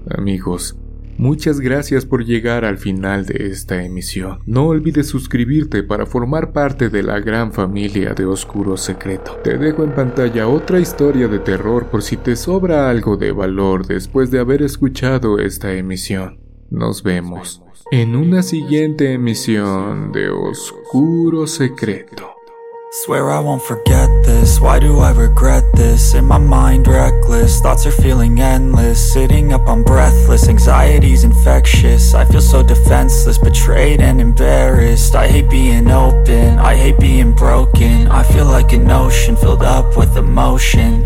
Amigos, 0.10 0.76
Muchas 1.18 1.62
gracias 1.62 2.06
por 2.06 2.26
llegar 2.26 2.66
al 2.66 2.78
final 2.78 3.26
de 3.26 3.48
esta 3.48 3.82
emisión. 3.82 4.40
No 4.46 4.68
olvides 4.68 5.08
suscribirte 5.08 5.82
para 5.82 6.06
formar 6.06 6.52
parte 6.52 6.90
de 6.90 7.04
la 7.04 7.22
gran 7.22 7.54
familia 7.54 8.14
de 8.14 8.26
Oscuro 8.26 8.76
Secreto. 8.76 9.40
Te 9.42 9.58
dejo 9.58 9.86
en 9.86 9.96
pantalla 9.96 10.50
otra 10.50 10.78
historia 10.78 11.30
de 11.30 11.40
terror 11.40 11.86
por 11.86 12.02
si 12.02 12.18
te 12.18 12.36
sobra 12.36 12.90
algo 12.90 13.16
de 13.16 13.32
valor 13.32 13.88
después 13.88 14.30
de 14.30 14.40
haber 14.40 14.62
escuchado 14.62 15.40
esta 15.40 15.72
emisión. 15.72 16.45
Nos 16.72 17.04
vemos 17.04 17.62
en 17.92 18.16
una 18.16 18.42
siguiente 18.42 19.14
emisión 19.14 20.12
de 20.12 20.30
Oscuro 20.30 21.46
Secreto. 21.46 22.32
Swear 23.04 23.30
I 23.30 23.40
won't 23.40 23.62
forget 23.62 24.10
this, 24.24 24.60
why 24.60 24.80
do 24.80 25.00
I 25.00 25.12
regret 25.12 25.64
this? 25.76 26.16
In 26.16 26.26
my 26.26 26.40
mind 26.40 26.88
reckless, 26.88 27.60
thoughts 27.60 27.86
are 27.86 27.92
feeling 27.92 28.40
endless. 28.40 29.14
Sitting 29.14 29.54
up 29.54 29.68
I'm 29.68 29.84
breathless, 29.84 30.48
anxiety's 30.48 31.24
infectious. 31.24 32.16
I 32.16 32.26
feel 32.26 32.42
so 32.42 32.64
defenseless, 32.64 33.38
betrayed 33.38 34.02
and 34.02 34.20
embarrassed. 34.20 35.14
I 35.14 35.28
hate 35.28 35.50
being 35.50 35.92
open, 35.92 36.58
I 36.58 36.76
hate 36.76 37.00
being 37.00 37.34
broken. 37.34 38.08
I 38.08 38.24
feel 38.24 38.46
like 38.46 38.74
an 38.74 38.90
ocean 38.90 39.36
filled 39.36 39.64
up 39.64 39.98
with 39.98 40.18
emotion 40.18 41.06